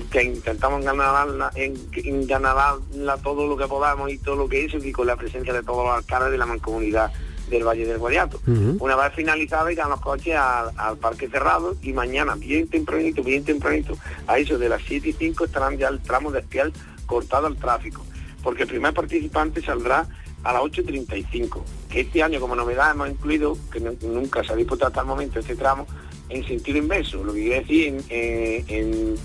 que 0.10 0.24
intentamos 0.24 0.84
ganar 0.84 1.52
en, 1.56 2.28
ganar 2.28 2.78
todo 3.24 3.48
lo 3.48 3.58
que 3.58 3.68
podamos 3.68 4.12
y 4.12 4.18
todo 4.18 4.36
lo 4.36 4.50
que 4.50 4.64
hizo 4.64 4.78
y 4.78 4.92
con 4.92 5.08
la 5.08 5.16
presencia 5.16 5.54
de 5.54 5.64
todos 5.64 5.86
los 5.86 5.96
alcaldes 5.96 6.32
de 6.32 6.38
la 6.38 6.46
mancomunidad 6.46 7.12
del 7.50 7.64
Valle 7.64 7.86
del 7.86 7.98
Guadiato. 7.98 8.40
Una 8.46 8.96
vez 8.96 9.14
finalizada 9.14 9.72
irán 9.72 9.90
los 9.90 10.00
coches 10.00 10.36
al, 10.36 10.98
parque 10.98 11.28
cerrado 11.28 11.76
y 11.82 11.94
mañana, 11.94 12.36
bien 12.36 12.68
tempranito, 12.68 13.24
bien 13.24 13.44
tempranito, 13.44 13.98
a 14.28 14.38
eso 14.38 14.58
de 14.58 14.70
las 14.70 14.82
7 14.84 15.10
y 15.10 15.14
5 15.14 15.46
estarán 15.46 15.78
ya 15.78 15.90
el 15.90 16.00
tramo 16.00 16.32
de 16.32 16.40
espial 16.40 16.72
cortado 17.06 17.48
al 17.48 17.58
tráfico, 17.58 18.06
porque 18.44 18.64
el 18.64 18.70
primer 18.70 18.94
participante 18.94 19.62
saldrá 19.62 20.08
a 20.44 20.54
las 20.54 20.62
8.35, 20.62 21.62
que 21.90 22.02
este 22.02 22.24
año 22.24 22.40
como 22.40 22.56
novedad 22.56 22.92
hemos 22.92 23.10
incluido, 23.10 23.58
que 23.72 23.80
nunca 23.80 24.44
se 24.44 24.54
ha 24.54 24.56
disputado 24.56 24.88
hasta 24.88 25.02
el 25.02 25.08
momento 25.08 25.40
este 25.40 25.56
tramo, 25.56 25.86
en 26.30 26.46
sentido 26.46 26.78
inverso, 26.78 27.24
lo 27.24 27.34
que 27.34 27.42
quiere 27.42 27.60
decir 27.62 28.04
en, 28.10 29.16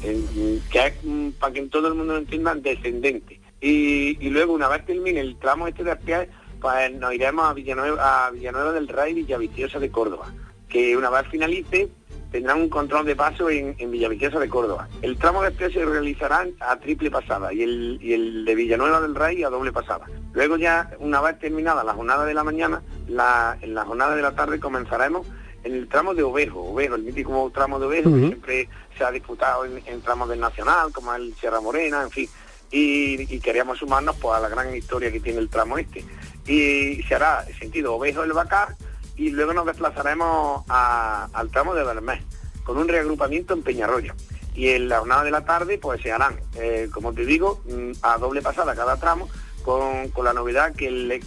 que 0.70 0.86
es, 0.86 0.94
mm, 1.02 1.30
para 1.38 1.52
que 1.52 1.62
todo 1.62 1.88
el 1.88 1.94
mundo 1.94 2.14
lo 2.14 2.18
entienda, 2.18 2.54
descendente. 2.54 3.40
Y, 3.60 4.28
luego 4.30 4.52
una 4.52 4.68
vez 4.68 4.84
termine 4.84 5.20
el 5.20 5.38
tramo 5.38 5.68
este 5.68 5.84
de 5.84 5.92
Aspial, 5.92 6.28
pues 6.60 6.92
nos 6.94 7.14
iremos 7.14 7.46
a 7.46 7.54
Villanueva, 7.54 8.26
a 8.26 8.30
Villanueva 8.30 8.72
del 8.72 8.88
Rey 8.88 9.14
Villaviciosa 9.14 9.78
de 9.78 9.90
Córdoba, 9.90 10.32
que 10.68 10.96
una 10.96 11.10
vez 11.10 11.26
finalice 11.28 11.88
tendrán 12.30 12.60
un 12.60 12.68
control 12.68 13.06
de 13.06 13.14
paso 13.14 13.48
en, 13.48 13.76
Villaviciosa 13.90 14.40
de 14.40 14.48
Córdoba. 14.48 14.88
El 15.02 15.16
tramo 15.16 15.42
de 15.42 15.48
Aspial 15.48 15.72
se 15.72 15.84
realizará 15.84 16.46
a 16.60 16.76
triple 16.78 17.10
pasada 17.10 17.52
y 17.52 17.62
el, 17.62 17.98
y 18.02 18.12
el 18.12 18.44
de 18.44 18.54
Villanueva 18.54 19.00
del 19.00 19.14
Rey 19.14 19.42
a 19.44 19.50
doble 19.50 19.72
pasada. 19.72 20.06
Luego 20.32 20.56
ya, 20.56 20.90
una 20.98 21.20
vez 21.20 21.38
terminada 21.38 21.84
la 21.84 21.94
jornada 21.94 22.24
de 22.24 22.34
la 22.34 22.44
mañana, 22.44 22.82
la, 23.08 23.56
en 23.62 23.74
la 23.74 23.84
jornada 23.84 24.16
de 24.16 24.22
la 24.22 24.34
tarde 24.34 24.58
comenzaremos 24.58 25.26
en 25.64 25.74
el 25.74 25.88
tramo 25.88 26.14
de 26.14 26.22
Ovejo, 26.22 26.62
Ovejo, 26.62 26.94
el 26.94 27.02
mítico 27.02 27.50
tramo 27.52 27.80
de 27.80 27.86
Ovejo, 27.86 28.10
que 28.12 28.26
siempre 28.26 28.68
se 28.96 29.04
ha 29.04 29.10
disputado 29.10 29.64
en, 29.64 30.02
tramos 30.02 30.28
del 30.28 30.38
Nacional, 30.38 30.92
como 30.92 31.12
el 31.14 31.34
Sierra 31.34 31.60
Morena, 31.60 32.02
en 32.02 32.10
fin, 32.10 32.28
y, 32.70 33.38
queríamos 33.40 33.78
sumarnos 33.78 34.16
pues, 34.16 34.36
a 34.36 34.40
la 34.40 34.48
gran 34.48 34.74
historia 34.74 35.10
que 35.10 35.20
tiene 35.20 35.38
el 35.38 35.48
tramo 35.48 35.78
este. 35.78 36.04
Y 36.46 37.02
se 37.04 37.14
hará 37.14 37.44
en 37.48 37.58
sentido 37.58 37.94
Ovejo 37.94 38.22
el 38.22 38.32
Bacar 38.32 38.76
y 39.16 39.30
luego 39.30 39.54
nos 39.54 39.66
desplazaremos 39.66 40.64
al 40.68 41.50
tramo 41.50 41.74
de 41.74 41.84
Bermés, 41.84 42.20
con 42.64 42.76
un 42.76 42.88
reagrupamiento 42.88 43.54
en 43.54 43.62
Peñarroya. 43.62 44.14
Y 44.54 44.68
en 44.68 44.88
la 44.88 44.98
jornada 44.98 45.24
de 45.24 45.30
la 45.30 45.44
tarde 45.44 45.78
pues 45.78 46.00
se 46.02 46.12
harán, 46.12 46.38
eh, 46.56 46.88
como 46.92 47.12
te 47.12 47.24
digo, 47.24 47.62
mm, 47.64 47.92
a 48.02 48.18
doble 48.18 48.42
pasada 48.42 48.74
cada 48.74 48.96
tramo, 48.98 49.28
con, 49.64 50.24
la 50.24 50.32
novedad 50.34 50.74
que, 50.74 50.88
el, 50.88 51.20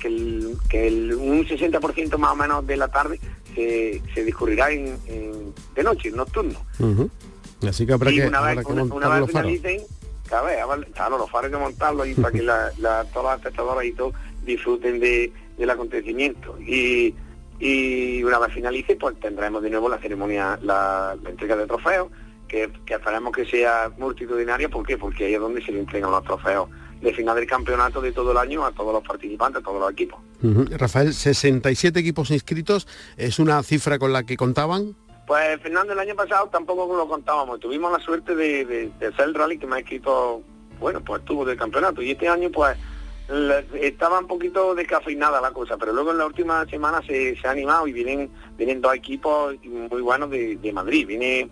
que, 0.70 0.88
el, 0.88 1.14
un 1.16 1.46
60% 1.46 2.18
más 2.18 2.32
o 2.32 2.36
menos 2.36 2.68
de 2.68 2.78
la 2.78 2.88
tarde 2.90 3.20
se, 4.14 4.24
discurrirá 4.24 4.72
en, 4.72 4.98
de 5.76 5.84
noche, 5.84 6.10
en 6.10 6.16
nocturno. 6.16 6.60
Así 7.68 7.86
que 7.86 7.94
habrá 7.94 8.12
que, 8.12 8.28
una 8.28 8.42
vez, 8.42 8.66
una, 8.66 9.10
vez 9.10 9.28
finalicen, 9.28 9.82
claro, 10.28 11.18
los 11.18 11.30
faros 11.32 11.46
hay 11.46 11.52
que 11.52 11.58
montarlos 11.58 12.08
y 12.08 12.14
para 12.14 12.32
que 12.32 12.44
la, 12.44 12.72
todas 13.14 13.42
las 13.44 13.86
y 13.86 13.92
todo 13.94 14.14
disfruten 14.44 15.00
de, 15.00 15.32
del 15.58 15.70
acontecimiento. 15.70 16.58
Y, 16.60 17.16
y 17.60 18.24
una 18.24 18.38
vez 18.40 18.54
finalice, 18.54 18.96
pues 18.96 19.20
tendremos 19.20 19.64
de 19.64 19.72
nuevo 19.72 19.90
la 19.90 19.98
ceremonia, 19.98 20.60
la, 20.62 21.18
entrega 21.28 21.56
de 21.56 21.66
trofeos, 21.66 22.10
que, 22.48 22.72
que 22.86 22.94
esperemos 22.94 23.34
que 23.34 23.46
sea 23.46 23.92
multitudinaria, 23.98 24.70
¿por 24.70 24.86
qué? 24.86 24.98
Porque 24.98 25.26
ahí 25.26 25.34
es 25.34 25.40
donde 25.40 25.64
se 25.66 25.72
le 25.72 25.80
entregan 25.80 26.12
los 26.12 26.24
trofeos 26.24 26.70
de 27.02 27.14
final 27.14 27.36
del 27.36 27.48
campeonato 27.48 28.02
de 28.02 28.12
todo 28.12 28.32
el 28.32 28.38
año 28.38 28.66
a 28.66 28.72
todos 28.72 28.94
los 28.94 29.04
participantes, 29.04 29.62
a 29.62 29.64
todos 29.64 29.80
los 29.80 29.92
equipos. 29.92 30.20
Rafael, 30.78 31.14
67 31.14 32.00
equipos 32.00 32.32
inscritos, 32.32 32.88
¿es 33.18 33.40
una 33.40 33.62
cifra 33.64 34.00
con 34.00 34.14
la 34.14 34.24
que 34.24 34.38
contaban? 34.38 34.96
Pues 35.26 35.62
Fernando, 35.62 35.94
el 35.94 36.00
año 36.00 36.16
pasado 36.16 36.48
tampoco 36.48 36.96
lo 36.96 37.08
contábamos, 37.08 37.60
tuvimos 37.60 37.92
la 37.92 38.00
suerte 38.00 38.34
de, 38.36 38.66
de, 38.66 39.12
ser 39.14 39.26
el 39.26 39.34
rally 39.34 39.58
que 39.58 39.68
me 39.68 39.76
ha 39.76 39.80
escrito, 39.80 40.42
bueno, 40.80 41.02
pues 41.04 41.24
tuvo 41.26 41.44
del 41.44 41.58
campeonato 41.58 42.02
y 42.02 42.12
este 42.12 42.30
año 42.30 42.50
pues 42.50 42.78
estaba 43.82 44.20
un 44.20 44.28
poquito 44.28 44.74
descafeinada 44.74 45.42
la 45.42 45.52
cosa, 45.52 45.76
pero 45.76 45.92
luego 45.92 46.12
en 46.12 46.20
la 46.20 46.26
última 46.26 46.66
semana 46.68 47.02
se, 47.06 47.38
ha 47.44 47.52
animado 47.52 47.88
y 47.88 47.92
vienen, 47.92 48.30
vienen 48.58 48.80
dos 48.80 48.96
equipos 48.96 49.56
muy 49.66 50.02
buenos 50.02 50.30
de, 50.30 50.56
de 50.56 50.72
Madrid, 50.72 51.06
viene 51.06 51.50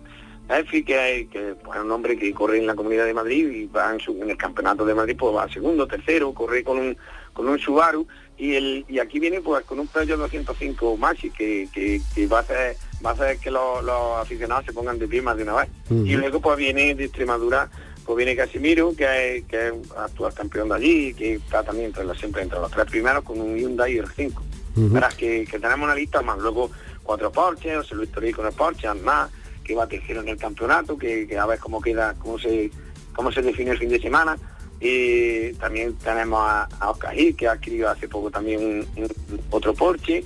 Elfi, 0.48 0.84
que, 0.84 1.28
que 1.30 1.54
pues, 1.62 1.78
es 1.78 1.84
un 1.84 1.90
hombre 1.90 2.16
que 2.16 2.32
corre 2.32 2.58
en 2.58 2.66
la 2.66 2.74
Comunidad 2.74 3.04
de 3.06 3.14
Madrid 3.14 3.50
y 3.50 3.66
va 3.66 3.94
en, 3.94 4.30
el 4.30 4.36
Campeonato 4.36 4.84
de 4.84 4.94
Madrid, 4.94 5.16
pues 5.18 5.34
va 5.34 5.48
segundo, 5.48 5.86
tercero, 5.86 6.32
corre 6.32 6.62
con 6.62 6.78
un, 6.78 6.96
con 7.32 7.48
un 7.48 7.58
Subaru 7.58 8.06
y, 8.38 8.54
el, 8.54 8.84
y 8.88 8.98
aquí 8.98 9.18
viene 9.18 9.40
pues 9.40 9.64
con 9.64 9.80
un 9.80 9.88
Peugeot 9.88 10.18
205 10.18 10.96
Maxi 10.96 11.30
que, 11.30 11.68
que, 11.72 12.26
va 12.26 12.38
a 12.38 12.40
hacer 12.40 12.76
va 13.04 13.10
a 13.10 13.12
hacer 13.14 13.38
que 13.38 13.50
los, 13.50 13.88
aficionados 14.20 14.66
se 14.66 14.72
pongan 14.72 14.98
de 14.98 15.08
pie 15.08 15.20
más 15.20 15.36
de 15.36 15.42
una 15.42 15.56
vez. 15.56 15.68
Y 15.90 16.16
luego 16.16 16.40
pues 16.40 16.56
viene 16.56 16.94
de 16.94 17.04
Extremadura, 17.04 17.68
pues 18.04 18.16
viene 18.16 18.36
Casimiro, 18.36 18.94
que 18.96 19.38
es, 19.38 19.44
que 19.46 19.68
es 19.68 19.74
actual 19.96 20.32
campeón 20.32 20.68
de 20.68 20.74
allí, 20.76 21.14
que 21.14 21.34
está 21.34 21.62
también 21.62 21.86
entre 21.86 22.04
los, 22.04 22.18
siempre 22.18 22.42
entre 22.42 22.60
los 22.60 22.70
tres 22.70 22.86
primeros 22.86 23.24
con 23.24 23.40
un 23.40 23.56
Hyundai 23.56 23.98
R5. 23.98 24.32
Verás 24.76 25.14
que, 25.14 25.46
tenemos 25.50 25.86
una 25.86 25.94
lista 25.94 26.20
más, 26.20 26.38
luego 26.38 26.70
cuatro 27.02 27.32
Porsche, 27.32 27.76
José 27.76 27.94
Luis 27.94 28.12
Torri 28.12 28.32
con 28.32 28.46
el 28.46 28.52
Porsche, 28.52 28.92
más 28.94 29.30
que 29.66 29.74
va 29.74 29.86
tercero 29.86 30.20
en 30.20 30.28
el 30.28 30.36
campeonato, 30.36 30.96
que, 30.96 31.36
a 31.36 31.46
ver 31.46 31.58
cómo 31.58 31.80
queda, 31.80 32.14
cómo 32.18 32.38
se, 32.38 32.70
cómo 33.14 33.32
se 33.32 33.42
define 33.42 33.72
el 33.72 33.78
fin 33.78 33.88
de 33.88 34.00
semana. 34.00 34.38
Y 34.80 35.52
también 35.54 35.94
tenemos 35.96 36.40
a, 36.40 36.68
Oscar 36.90 37.14
Gil, 37.14 37.34
que 37.34 37.48
ha 37.48 37.52
adquirido 37.52 37.88
hace 37.90 38.08
poco 38.08 38.30
también 38.30 38.86
otro 39.50 39.74
Porsche. 39.74 40.24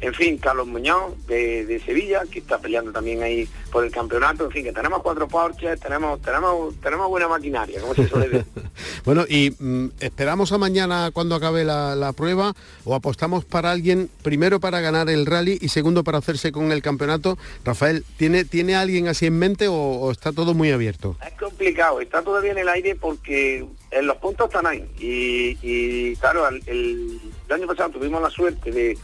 En 0.00 0.14
fin, 0.14 0.38
Carlos 0.38 0.66
Muñoz 0.66 1.14
de, 1.26 1.82
Sevilla, 1.84 2.22
que 2.30 2.38
está 2.38 2.58
peleando 2.58 2.92
también 2.92 3.22
ahí 3.22 3.48
por 3.72 3.84
el 3.84 3.90
campeonato, 3.90 4.44
en 4.44 4.50
fin, 4.50 4.64
que 4.64 4.72
tenemos 4.72 5.02
cuatro 5.02 5.26
Porsches, 5.26 5.80
tenemos, 5.80 6.20
tenemos, 6.22 6.74
tenemos 6.80 7.08
buena 7.08 7.26
maquinaria, 7.26 7.80
como 7.80 7.94
se 7.94 8.08
suele 8.08 8.28
decir. 8.28 8.52
bueno, 9.04 9.24
y 9.28 9.54
mm, 9.58 9.90
esperamos 10.00 10.52
a 10.52 10.58
mañana 10.58 11.10
cuando 11.12 11.34
acabe 11.34 11.64
la, 11.64 12.12
prueba 12.16 12.54
o 12.84 12.94
apostamos 12.94 13.44
para 13.44 13.70
alguien, 13.70 14.08
primero 14.22 14.60
para 14.60 14.80
ganar 14.80 15.08
el 15.10 15.26
rally 15.26 15.58
y 15.60 15.68
segundo 15.68 16.04
para 16.04 16.18
hacerse 16.18 16.52
con 16.52 16.72
el 16.72 16.80
campeonato. 16.80 17.36
Rafael, 17.64 18.04
¿tiene, 18.16 18.44
¿tiene 18.44 18.76
alguien 18.76 19.08
así 19.08 19.26
en 19.26 19.38
mente 19.38 19.66
o, 19.68 20.10
está 20.10 20.32
todo 20.32 20.54
muy 20.54 20.70
abierto? 20.70 21.16
Es 21.26 21.34
complicado, 21.34 22.00
está 22.00 22.22
todavía 22.22 22.52
en 22.52 22.58
el 22.58 22.68
aire 22.68 22.94
porque 22.94 23.66
en 23.90 24.06
los 24.06 24.16
puntos 24.16 24.46
están 24.46 24.66
ahí. 24.66 24.84
Y, 24.98 26.16
claro, 26.16 26.48
el 26.48 27.20
año 27.50 27.66
pasado 27.66 27.90
tuvimos 27.90 28.22
la 28.22 28.30
suerte 28.30 28.70
de 28.70 28.96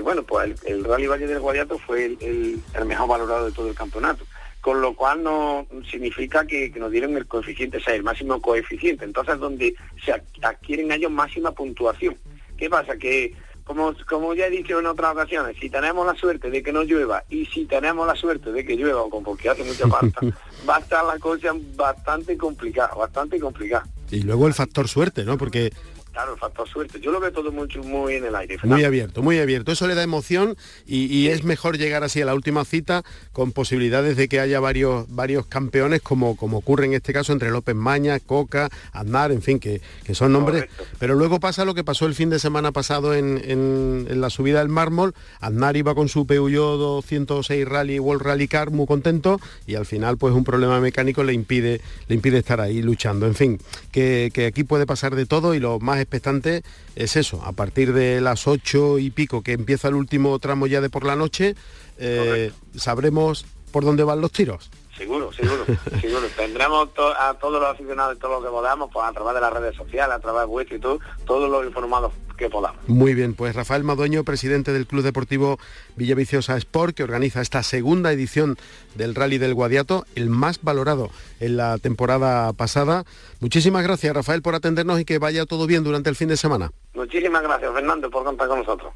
bueno, 0.00 0.22
pues 0.22 0.62
el, 0.64 0.84
Rally 0.84 1.06
Valle 1.06 1.26
del 1.26 1.40
Guadiato 1.40 1.78
fue 1.78 2.16
el, 2.20 2.60
mejor 2.86 3.08
valorado 3.08 3.46
de 3.46 3.52
todo 3.52 3.68
el 3.68 3.74
campeonato 3.74 4.24
con 4.60 4.80
lo 4.80 4.94
cual 4.94 5.24
no 5.24 5.66
significa 5.90 6.46
que, 6.46 6.72
nos 6.76 6.92
dieron 6.92 7.16
el 7.16 7.26
coeficiente, 7.26 7.78
o 7.78 7.80
sea, 7.80 7.96
el 7.96 8.04
máximo 8.04 8.40
coeficiente. 8.40 9.04
Entonces, 9.04 9.36
donde 9.40 9.74
se 10.04 10.12
adquieren 10.40 10.92
ellos 10.92 11.10
máxima 11.10 11.50
puntuación. 11.50 12.16
¿Qué 12.56 12.70
pasa? 12.70 12.96
Que, 12.96 13.34
como, 13.64 13.92
como 14.08 14.34
ya 14.34 14.46
he 14.46 14.50
dicho 14.50 14.78
en 14.78 14.86
otras 14.86 15.14
ocasiones, 15.14 15.56
si 15.60 15.68
tenemos 15.68 16.06
la 16.06 16.14
suerte 16.14 16.48
de 16.48 16.62
que 16.62 16.72
no 16.72 16.84
llueva 16.84 17.24
y 17.28 17.44
si 17.46 17.64
tenemos 17.64 18.06
la 18.06 18.14
suerte 18.14 18.52
de 18.52 18.64
que 18.64 18.76
llueva, 18.76 19.02
como 19.10 19.24
porque 19.24 19.48
hace 19.48 19.64
mucha 19.64 19.88
falta, 19.88 20.20
va 20.68 20.76
a 20.76 20.78
estar 20.78 21.04
la 21.04 21.18
cosa 21.18 21.50
bastante 21.74 22.38
complicada, 22.38 22.94
bastante 22.94 23.40
complicada. 23.40 23.84
Y 24.12 24.22
luego 24.22 24.46
el 24.46 24.54
factor 24.54 24.86
suerte, 24.86 25.24
¿no? 25.24 25.38
Porque 25.38 25.72
Claro, 26.12 26.36
factor 26.36 26.68
suerte. 26.68 27.00
Yo 27.00 27.10
lo 27.10 27.20
veo 27.20 27.32
todo 27.32 27.50
mucho, 27.50 27.82
muy 27.82 28.16
en 28.16 28.26
el 28.26 28.36
aire. 28.36 28.58
Muy 28.64 28.84
abierto, 28.84 29.22
muy 29.22 29.38
abierto. 29.38 29.72
Eso 29.72 29.86
le 29.86 29.94
da 29.94 30.02
emoción 30.02 30.56
y, 30.86 31.28
es 31.28 31.42
mejor 31.44 31.78
llegar 31.78 32.04
así 32.04 32.20
a 32.20 32.26
la 32.26 32.34
última 32.34 32.66
cita 32.66 33.02
con 33.32 33.52
posibilidades 33.52 34.18
de 34.18 34.28
que 34.28 34.38
haya 34.38 34.60
varios, 34.60 35.06
varios 35.08 35.46
campeones, 35.46 36.02
como, 36.02 36.36
como 36.36 36.58
ocurre 36.58 36.84
en 36.84 36.92
este 36.92 37.14
caso 37.14 37.32
entre 37.32 37.50
López 37.50 37.74
Maña, 37.74 38.20
Coca, 38.20 38.68
Aznar, 38.92 39.32
en 39.32 39.40
fin, 39.40 39.58
que, 39.58 39.80
son 40.12 40.32
nombres. 40.32 40.66
Pero 40.98 41.14
luego 41.14 41.40
pasa 41.40 41.64
lo 41.64 41.74
que 41.74 41.82
pasó 41.82 42.04
el 42.04 42.14
fin 42.14 42.28
de 42.28 42.38
semana 42.38 42.72
pasado 42.72 43.14
en, 43.14 44.20
la 44.20 44.28
subida 44.28 44.58
del 44.58 44.68
mármol. 44.68 45.14
Aznar 45.40 45.78
iba 45.78 45.94
con 45.94 46.10
su 46.10 46.26
Peugeot 46.26 46.78
206 46.78 47.66
Rally 47.66 47.98
World 47.98 48.22
Rally 48.22 48.48
Car 48.48 48.70
muy 48.70 48.86
contento 48.86 49.40
y 49.66 49.76
al 49.76 49.86
final 49.86 50.18
pues 50.18 50.34
un 50.34 50.44
problema 50.44 50.78
mecánico 50.80 51.24
le 51.24 51.32
impide, 51.32 51.80
le 52.08 52.14
impide 52.14 52.36
estar 52.36 52.60
ahí 52.60 52.82
luchando. 52.82 53.26
En 53.26 53.34
fin, 53.34 53.58
que, 53.90 54.30
que 54.34 54.44
aquí 54.44 54.64
puede 54.64 54.84
pasar 54.84 55.14
de 55.14 55.24
todo 55.24 55.54
y 55.54 55.60
lo 55.60 55.80
más 55.80 56.01
expectante 56.02 56.62
es 56.96 57.16
eso, 57.16 57.42
a 57.44 57.52
partir 57.52 57.92
de 57.92 58.20
las 58.20 58.46
ocho 58.46 58.98
y 58.98 59.10
pico 59.10 59.42
que 59.42 59.52
empieza 59.52 59.88
el 59.88 59.94
último 59.94 60.38
tramo 60.38 60.66
ya 60.66 60.80
de 60.80 60.90
por 60.90 61.04
la 61.04 61.16
noche, 61.16 61.54
eh, 61.98 62.52
sabremos 62.76 63.46
por 63.70 63.84
dónde 63.84 64.04
van 64.04 64.20
los 64.20 64.32
tiros. 64.32 64.70
Seguro, 64.96 65.32
seguro, 65.32 65.64
seguro. 66.00 66.26
Tendremos 66.36 66.88
a 67.18 67.34
todos 67.34 67.60
los 67.60 67.70
aficionados, 67.70 68.18
todo 68.18 68.40
lo 68.40 68.42
que 68.42 68.50
podamos, 68.50 68.90
pues 68.92 69.06
a 69.06 69.12
través 69.12 69.34
de 69.34 69.40
las 69.40 69.52
redes 69.52 69.74
sociales, 69.74 70.14
a 70.14 70.20
través 70.20 70.42
de 70.42 70.46
vuestro 70.46 70.76
y 70.76 70.80
todo, 70.80 70.98
todos 71.24 71.50
los 71.50 71.64
informados 71.66 72.12
que 72.36 72.50
podamos. 72.50 72.86
Muy 72.88 73.14
bien, 73.14 73.34
pues 73.34 73.54
Rafael 73.54 73.84
Madueño, 73.84 74.24
presidente 74.24 74.72
del 74.72 74.86
Club 74.86 75.02
Deportivo 75.02 75.58
Villaviciosa 75.96 76.56
Sport, 76.56 76.96
que 76.96 77.04
organiza 77.04 77.40
esta 77.40 77.62
segunda 77.62 78.12
edición 78.12 78.56
del 78.94 79.14
Rally 79.14 79.38
del 79.38 79.54
Guadiato, 79.54 80.04
el 80.14 80.28
más 80.28 80.62
valorado 80.62 81.10
en 81.40 81.56
la 81.56 81.78
temporada 81.78 82.52
pasada. 82.52 83.04
Muchísimas 83.40 83.82
gracias, 83.82 84.14
Rafael, 84.14 84.42
por 84.42 84.54
atendernos 84.54 85.00
y 85.00 85.04
que 85.04 85.18
vaya 85.18 85.46
todo 85.46 85.66
bien 85.66 85.84
durante 85.84 86.10
el 86.10 86.16
fin 86.16 86.28
de 86.28 86.36
semana. 86.36 86.70
Muchísimas 86.94 87.42
gracias, 87.42 87.72
Fernando, 87.72 88.10
por 88.10 88.24
contar 88.24 88.48
con 88.48 88.58
nosotros. 88.58 88.92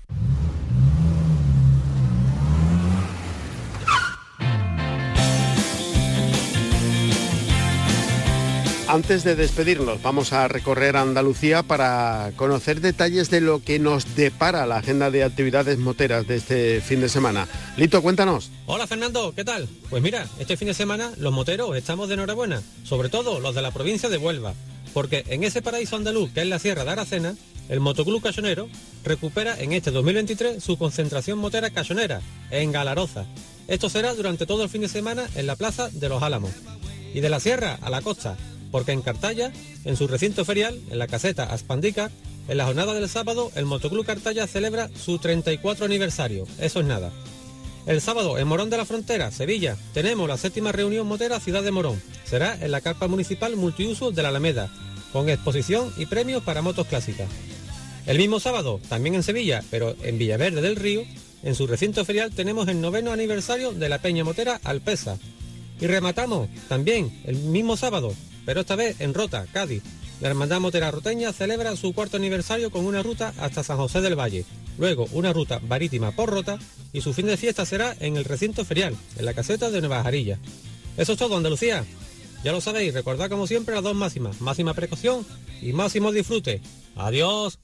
Antes 8.89 9.25
de 9.25 9.35
despedirnos, 9.35 10.01
vamos 10.01 10.33
a 10.33 10.47
recorrer 10.47 10.97
Andalucía 10.97 11.65
para 11.65 12.31
conocer 12.37 12.81
detalles 12.81 13.31
de 13.31 13.41
lo 13.41 13.61
que 13.61 13.81
nos 13.81 14.15
depara 14.15 14.65
la 14.65 14.77
agenda 14.77 15.11
de 15.11 15.25
actividades 15.25 15.79
moteras 15.79 16.29
de 16.29 16.37
este 16.37 16.81
fin 16.81 17.01
de 17.01 17.09
semana. 17.09 17.49
Lito, 17.77 18.01
cuéntanos. 18.01 18.53
Hola 18.67 18.87
Fernando, 18.87 19.35
¿qué 19.35 19.45
tal? 19.45 19.69
Pues 19.91 20.05
mira, 20.05 20.29
este 20.39 20.57
fin 20.57 20.69
de 20.69 20.75
semana 20.75 21.11
los 21.19 21.33
moteros 21.33 21.77
estamos 21.77 22.07
de 22.07 22.15
enhorabuena, 22.15 22.63
sobre 22.85 23.09
todo 23.09 23.41
los 23.41 23.57
de 23.57 23.63
la 23.63 23.73
provincia 23.73 24.09
de 24.09 24.19
Huelva, 24.19 24.55
porque 24.95 25.25
en 25.31 25.43
ese 25.43 25.63
paraíso 25.63 25.97
andaluz 25.97 26.31
que 26.31 26.43
es 26.43 26.47
la 26.47 26.61
Sierra 26.61 26.85
de 26.85 26.93
Aracena, 26.93 27.35
el 27.69 27.81
Motoclub 27.81 28.23
Cayonero 28.23 28.69
recupera 29.03 29.59
en 29.59 29.73
este 29.73 29.91
2023 29.91 30.63
su 30.63 30.79
concentración 30.79 31.41
motera 31.41 31.71
cayonera 31.71 32.21
en 32.53 32.71
Galaroza. 32.71 33.27
Esto 33.67 33.91
será 33.91 34.15
durante 34.15 34.47
todo 34.47 34.63
el 34.63 34.69
fin 34.69 34.83
de 34.83 34.89
semana 34.89 35.27
en 35.35 35.49
la 35.49 35.57
Plaza 35.57 35.91
de 35.91 36.09
los 36.09 36.23
Álamos. 36.23 36.53
Y 37.13 37.21
de 37.21 37.31
la 37.31 37.41
Sierra 37.41 37.79
a 37.81 37.91
la 37.91 38.03
costa, 38.03 38.37
porque 38.71 38.93
en 38.93 39.03
Cartaya, 39.03 39.53
en 39.85 39.97
su 39.97 40.07
recinto 40.07 40.45
ferial, 40.45 40.81
en 40.91 40.99
la 40.99 41.07
caseta 41.07 41.45
Aspandica, 41.45 42.11
en 42.49 42.59
la 42.59 42.67
jornada 42.67 42.95
del 42.95 43.09
sábado, 43.09 43.51
el 43.55 43.67
Motoclub 43.67 44.07
Cartaya 44.07 44.47
celebra 44.47 44.89
su 44.95 45.19
34 45.19 45.85
aniversario. 45.85 46.47
Eso 46.59 46.81
es 46.81 46.87
nada. 46.87 47.11
El 47.87 48.01
sábado, 48.01 48.39
en 48.39 48.49
Morón 48.49 48.71
de 48.71 48.77
la 48.77 48.85
Frontera, 48.85 49.31
Sevilla, 49.31 49.77
tenemos 49.95 50.29
la 50.29 50.37
séptima 50.37 50.73
reunión 50.73 51.07
motera 51.07 51.39
Ciudad 51.39 51.63
de 51.63 51.71
Morón. 51.71 52.03
Será 52.25 52.59
en 52.61 52.73
la 52.73 52.81
carpa 52.81 53.07
municipal 53.07 53.55
multiuso 53.57 54.11
de 54.11 54.23
la 54.23 54.29
Alameda, 54.31 54.73
con 55.13 55.29
exposición 55.29 55.93
y 55.97 56.07
premios 56.07 56.43
para 56.43 56.63
motos 56.63 56.87
clásicas. 56.89 57.29
El 58.07 58.19
mismo 58.19 58.41
sábado, 58.41 58.81
también 58.89 59.15
en 59.15 59.23
Sevilla, 59.23 59.63
pero 59.71 59.95
en 60.03 60.19
Villaverde 60.19 60.61
del 60.61 60.77
Río, 60.77 61.05
en 61.43 61.55
su 61.55 61.67
recinto 61.67 62.05
ferial 62.05 62.33
tenemos 62.33 62.67
el 62.69 62.81
noveno 62.81 63.13
aniversario 63.13 63.73
de 63.73 63.89
la 63.89 63.99
Peña 63.99 64.25
Motera 64.25 64.61
Alpesa. 64.65 65.19
Y 65.81 65.87
rematamos 65.87 66.49
también 66.69 67.23
el 67.25 67.37
mismo 67.37 67.77
sábado, 67.77 68.15
pero 68.47 68.61
esta 68.61 68.77
vez 68.77 68.99
en 69.01 69.13
Rota, 69.13 69.45
Cádiz. 69.53 69.83
La 70.21 70.29
Hermandad 70.29 70.61
Motera 70.61 70.91
Roteña 70.91 71.31
celebra 71.35 71.77
su 71.77 71.93
cuarto 71.93 72.17
aniversario 72.17 72.71
con 72.71 72.87
una 72.87 73.03
ruta 73.03 73.35
hasta 73.39 73.63
San 73.63 73.77
José 73.77 74.01
del 74.01 74.19
Valle, 74.19 74.47
luego 74.79 75.07
una 75.13 75.35
ruta 75.35 75.61
marítima 75.61 76.13
por 76.13 76.31
Rota 76.31 76.59
y 76.95 77.03
su 77.03 77.13
fin 77.13 77.27
de 77.27 77.37
fiesta 77.37 77.67
será 77.67 77.95
en 78.01 78.17
el 78.17 78.25
recinto 78.25 78.65
ferial, 78.65 78.97
en 79.19 79.25
la 79.27 79.35
caseta 79.35 79.71
de 79.71 79.81
Nueva 79.81 80.03
Jarilla. 80.03 80.39
Eso 80.97 81.13
es 81.13 81.19
todo, 81.19 81.37
Andalucía. 81.37 81.85
Ya 82.43 82.53
lo 82.53 82.63
sabéis, 82.63 82.95
recordad 82.95 83.29
como 83.29 83.47
siempre 83.47 83.75
las 83.75 83.85
dos 83.85 83.95
máximas, 83.95 84.41
máxima 84.41 84.73
precaución 84.73 85.27
y 85.61 85.73
máximo 85.73 86.13
disfrute. 86.13 86.63
Adiós. 86.95 87.59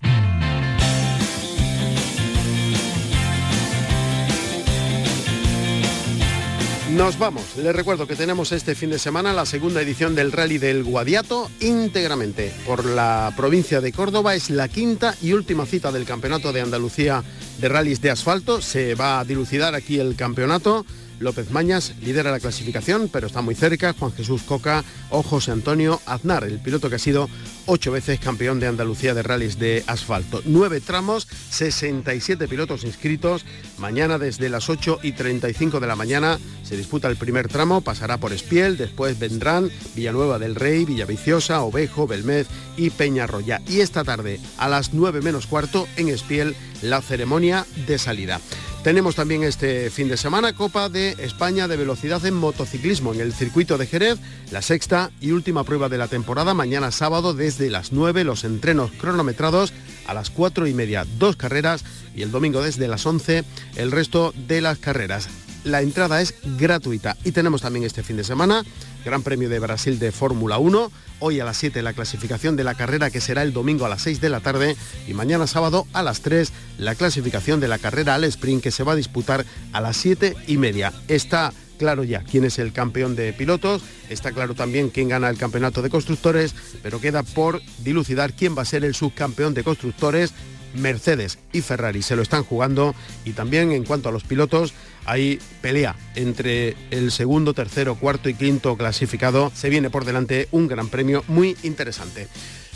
Nos 6.96 7.18
vamos. 7.18 7.56
Les 7.56 7.74
recuerdo 7.74 8.06
que 8.06 8.16
tenemos 8.16 8.52
este 8.52 8.74
fin 8.74 8.90
de 8.90 8.98
semana 8.98 9.32
la 9.32 9.46
segunda 9.46 9.80
edición 9.80 10.14
del 10.14 10.30
Rally 10.30 10.58
del 10.58 10.84
Guadiato 10.84 11.50
íntegramente 11.60 12.52
por 12.66 12.84
la 12.84 13.32
provincia 13.34 13.80
de 13.80 13.92
Córdoba. 13.92 14.34
Es 14.34 14.50
la 14.50 14.68
quinta 14.68 15.16
y 15.22 15.32
última 15.32 15.64
cita 15.64 15.90
del 15.90 16.04
Campeonato 16.04 16.52
de 16.52 16.60
Andalucía 16.60 17.24
de 17.58 17.68
Rallys 17.70 18.02
de 18.02 18.10
Asfalto. 18.10 18.60
Se 18.60 18.94
va 18.94 19.20
a 19.20 19.24
dilucidar 19.24 19.74
aquí 19.74 20.00
el 20.00 20.16
campeonato. 20.16 20.84
López 21.20 21.50
Mañas 21.50 21.94
lidera 22.02 22.30
la 22.30 22.40
clasificación, 22.40 23.08
pero 23.12 23.26
está 23.26 23.42
muy 23.42 23.54
cerca. 23.54 23.92
Juan 23.92 24.12
Jesús 24.12 24.42
Coca 24.42 24.84
o 25.10 25.22
José 25.22 25.52
Antonio 25.52 26.00
Aznar, 26.06 26.44
el 26.44 26.58
piloto 26.58 26.88
que 26.88 26.96
ha 26.96 26.98
sido 26.98 27.28
ocho 27.66 27.92
veces 27.92 28.20
campeón 28.20 28.60
de 28.60 28.66
Andalucía 28.66 29.14
de 29.14 29.22
rallies 29.22 29.58
de 29.58 29.84
asfalto. 29.86 30.42
Nueve 30.44 30.80
tramos, 30.80 31.28
67 31.50 32.48
pilotos 32.48 32.84
inscritos. 32.84 33.44
Mañana 33.78 34.18
desde 34.18 34.48
las 34.48 34.68
8 34.68 35.00
y 35.02 35.12
35 35.12 35.80
de 35.80 35.86
la 35.86 35.96
mañana 35.96 36.38
se 36.62 36.76
disputa 36.76 37.08
el 37.08 37.16
primer 37.16 37.48
tramo, 37.48 37.80
pasará 37.80 38.18
por 38.18 38.32
Espiel, 38.32 38.76
después 38.76 39.18
vendrán 39.18 39.70
Villanueva 39.94 40.38
del 40.38 40.54
Rey, 40.54 40.84
Villaviciosa, 40.84 41.62
Ovejo, 41.62 42.06
Belmez 42.06 42.46
y 42.76 42.90
Peñarroya. 42.90 43.60
Y 43.68 43.80
esta 43.80 44.04
tarde, 44.04 44.40
a 44.58 44.68
las 44.68 44.92
9 44.92 45.20
menos 45.20 45.46
cuarto, 45.46 45.86
en 45.96 46.08
Espiel, 46.08 46.56
la 46.82 47.00
ceremonia 47.00 47.66
de 47.86 47.98
salida. 47.98 48.40
Tenemos 48.82 49.14
también 49.14 49.44
este 49.44 49.90
fin 49.90 50.08
de 50.08 50.16
semana 50.16 50.54
Copa 50.54 50.88
de 50.88 51.10
España 51.18 51.68
de 51.68 51.76
Velocidad 51.76 52.26
en 52.26 52.34
Motociclismo 52.34 53.14
en 53.14 53.20
el 53.20 53.32
circuito 53.32 53.78
de 53.78 53.86
Jerez, 53.86 54.18
la 54.50 54.60
sexta 54.60 55.12
y 55.20 55.30
última 55.30 55.62
prueba 55.62 55.88
de 55.88 55.98
la 55.98 56.08
temporada, 56.08 56.52
mañana 56.52 56.90
sábado 56.90 57.32
desde 57.32 57.70
las 57.70 57.92
9 57.92 58.24
los 58.24 58.42
entrenos 58.42 58.90
cronometrados 58.90 59.72
a 60.08 60.14
las 60.14 60.30
4 60.30 60.66
y 60.66 60.74
media, 60.74 61.06
dos 61.16 61.36
carreras 61.36 61.84
y 62.16 62.22
el 62.22 62.32
domingo 62.32 62.60
desde 62.60 62.88
las 62.88 63.06
11 63.06 63.44
el 63.76 63.92
resto 63.92 64.34
de 64.48 64.60
las 64.60 64.78
carreras. 64.78 65.28
La 65.62 65.80
entrada 65.80 66.20
es 66.20 66.34
gratuita 66.58 67.16
y 67.22 67.30
tenemos 67.30 67.62
también 67.62 67.84
este 67.84 68.02
fin 68.02 68.16
de 68.16 68.24
semana 68.24 68.64
Gran 69.04 69.22
Premio 69.22 69.48
de 69.48 69.58
Brasil 69.58 69.98
de 69.98 70.12
Fórmula 70.12 70.58
1. 70.58 70.90
Hoy 71.18 71.40
a 71.40 71.44
las 71.44 71.56
7 71.56 71.82
la 71.82 71.92
clasificación 71.92 72.56
de 72.56 72.64
la 72.64 72.74
carrera 72.74 73.10
que 73.10 73.20
será 73.20 73.42
el 73.42 73.52
domingo 73.52 73.84
a 73.84 73.88
las 73.88 74.02
6 74.02 74.20
de 74.20 74.28
la 74.28 74.40
tarde 74.40 74.76
y 75.08 75.14
mañana 75.14 75.46
sábado 75.46 75.86
a 75.92 76.02
las 76.02 76.20
3 76.20 76.52
la 76.78 76.94
clasificación 76.94 77.60
de 77.60 77.68
la 77.68 77.78
carrera 77.78 78.14
al 78.14 78.24
sprint 78.24 78.62
que 78.62 78.70
se 78.70 78.84
va 78.84 78.92
a 78.92 78.96
disputar 78.96 79.44
a 79.72 79.80
las 79.80 79.96
7 79.96 80.36
y 80.46 80.56
media. 80.56 80.92
Está 81.08 81.52
claro 81.78 82.04
ya 82.04 82.22
quién 82.22 82.44
es 82.44 82.58
el 82.58 82.72
campeón 82.72 83.16
de 83.16 83.32
pilotos, 83.32 83.82
está 84.08 84.30
claro 84.30 84.54
también 84.54 84.90
quién 84.90 85.08
gana 85.08 85.28
el 85.28 85.36
campeonato 85.36 85.82
de 85.82 85.90
constructores, 85.90 86.54
pero 86.82 87.00
queda 87.00 87.24
por 87.24 87.60
dilucidar 87.82 88.34
quién 88.34 88.56
va 88.56 88.62
a 88.62 88.66
ser 88.66 88.84
el 88.84 88.94
subcampeón 88.94 89.52
de 89.54 89.64
constructores 89.64 90.32
Mercedes 90.74 91.38
y 91.52 91.60
Ferrari 91.60 92.02
se 92.02 92.16
lo 92.16 92.22
están 92.22 92.44
jugando 92.44 92.94
y 93.24 93.32
también 93.32 93.72
en 93.72 93.84
cuanto 93.84 94.08
a 94.08 94.12
los 94.12 94.24
pilotos 94.24 94.72
hay 95.04 95.38
pelea 95.60 95.96
entre 96.14 96.76
el 96.90 97.10
segundo, 97.10 97.54
tercero, 97.54 97.96
cuarto 97.96 98.28
y 98.28 98.34
quinto 98.34 98.76
clasificado. 98.76 99.50
Se 99.54 99.68
viene 99.68 99.90
por 99.90 100.04
delante 100.04 100.48
un 100.52 100.68
gran 100.68 100.88
premio 100.88 101.24
muy 101.28 101.56
interesante. 101.62 102.28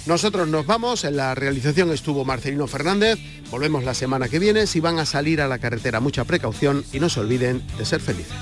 Nosotros 0.06 0.46
nos 0.46 0.66
vamos, 0.66 1.02
en 1.02 1.16
la 1.16 1.34
realización 1.34 1.90
estuvo 1.90 2.24
Marcelino 2.24 2.68
Fernández, 2.68 3.18
volvemos 3.50 3.82
la 3.82 3.92
semana 3.92 4.28
que 4.28 4.38
viene, 4.38 4.68
si 4.68 4.78
van 4.78 5.00
a 5.00 5.04
salir 5.04 5.40
a 5.40 5.48
la 5.48 5.58
carretera 5.58 5.98
mucha 5.98 6.24
precaución 6.24 6.84
y 6.92 7.00
no 7.00 7.08
se 7.08 7.20
olviden 7.20 7.62
de 7.76 7.84
ser 7.84 8.00
felices. 8.00 8.36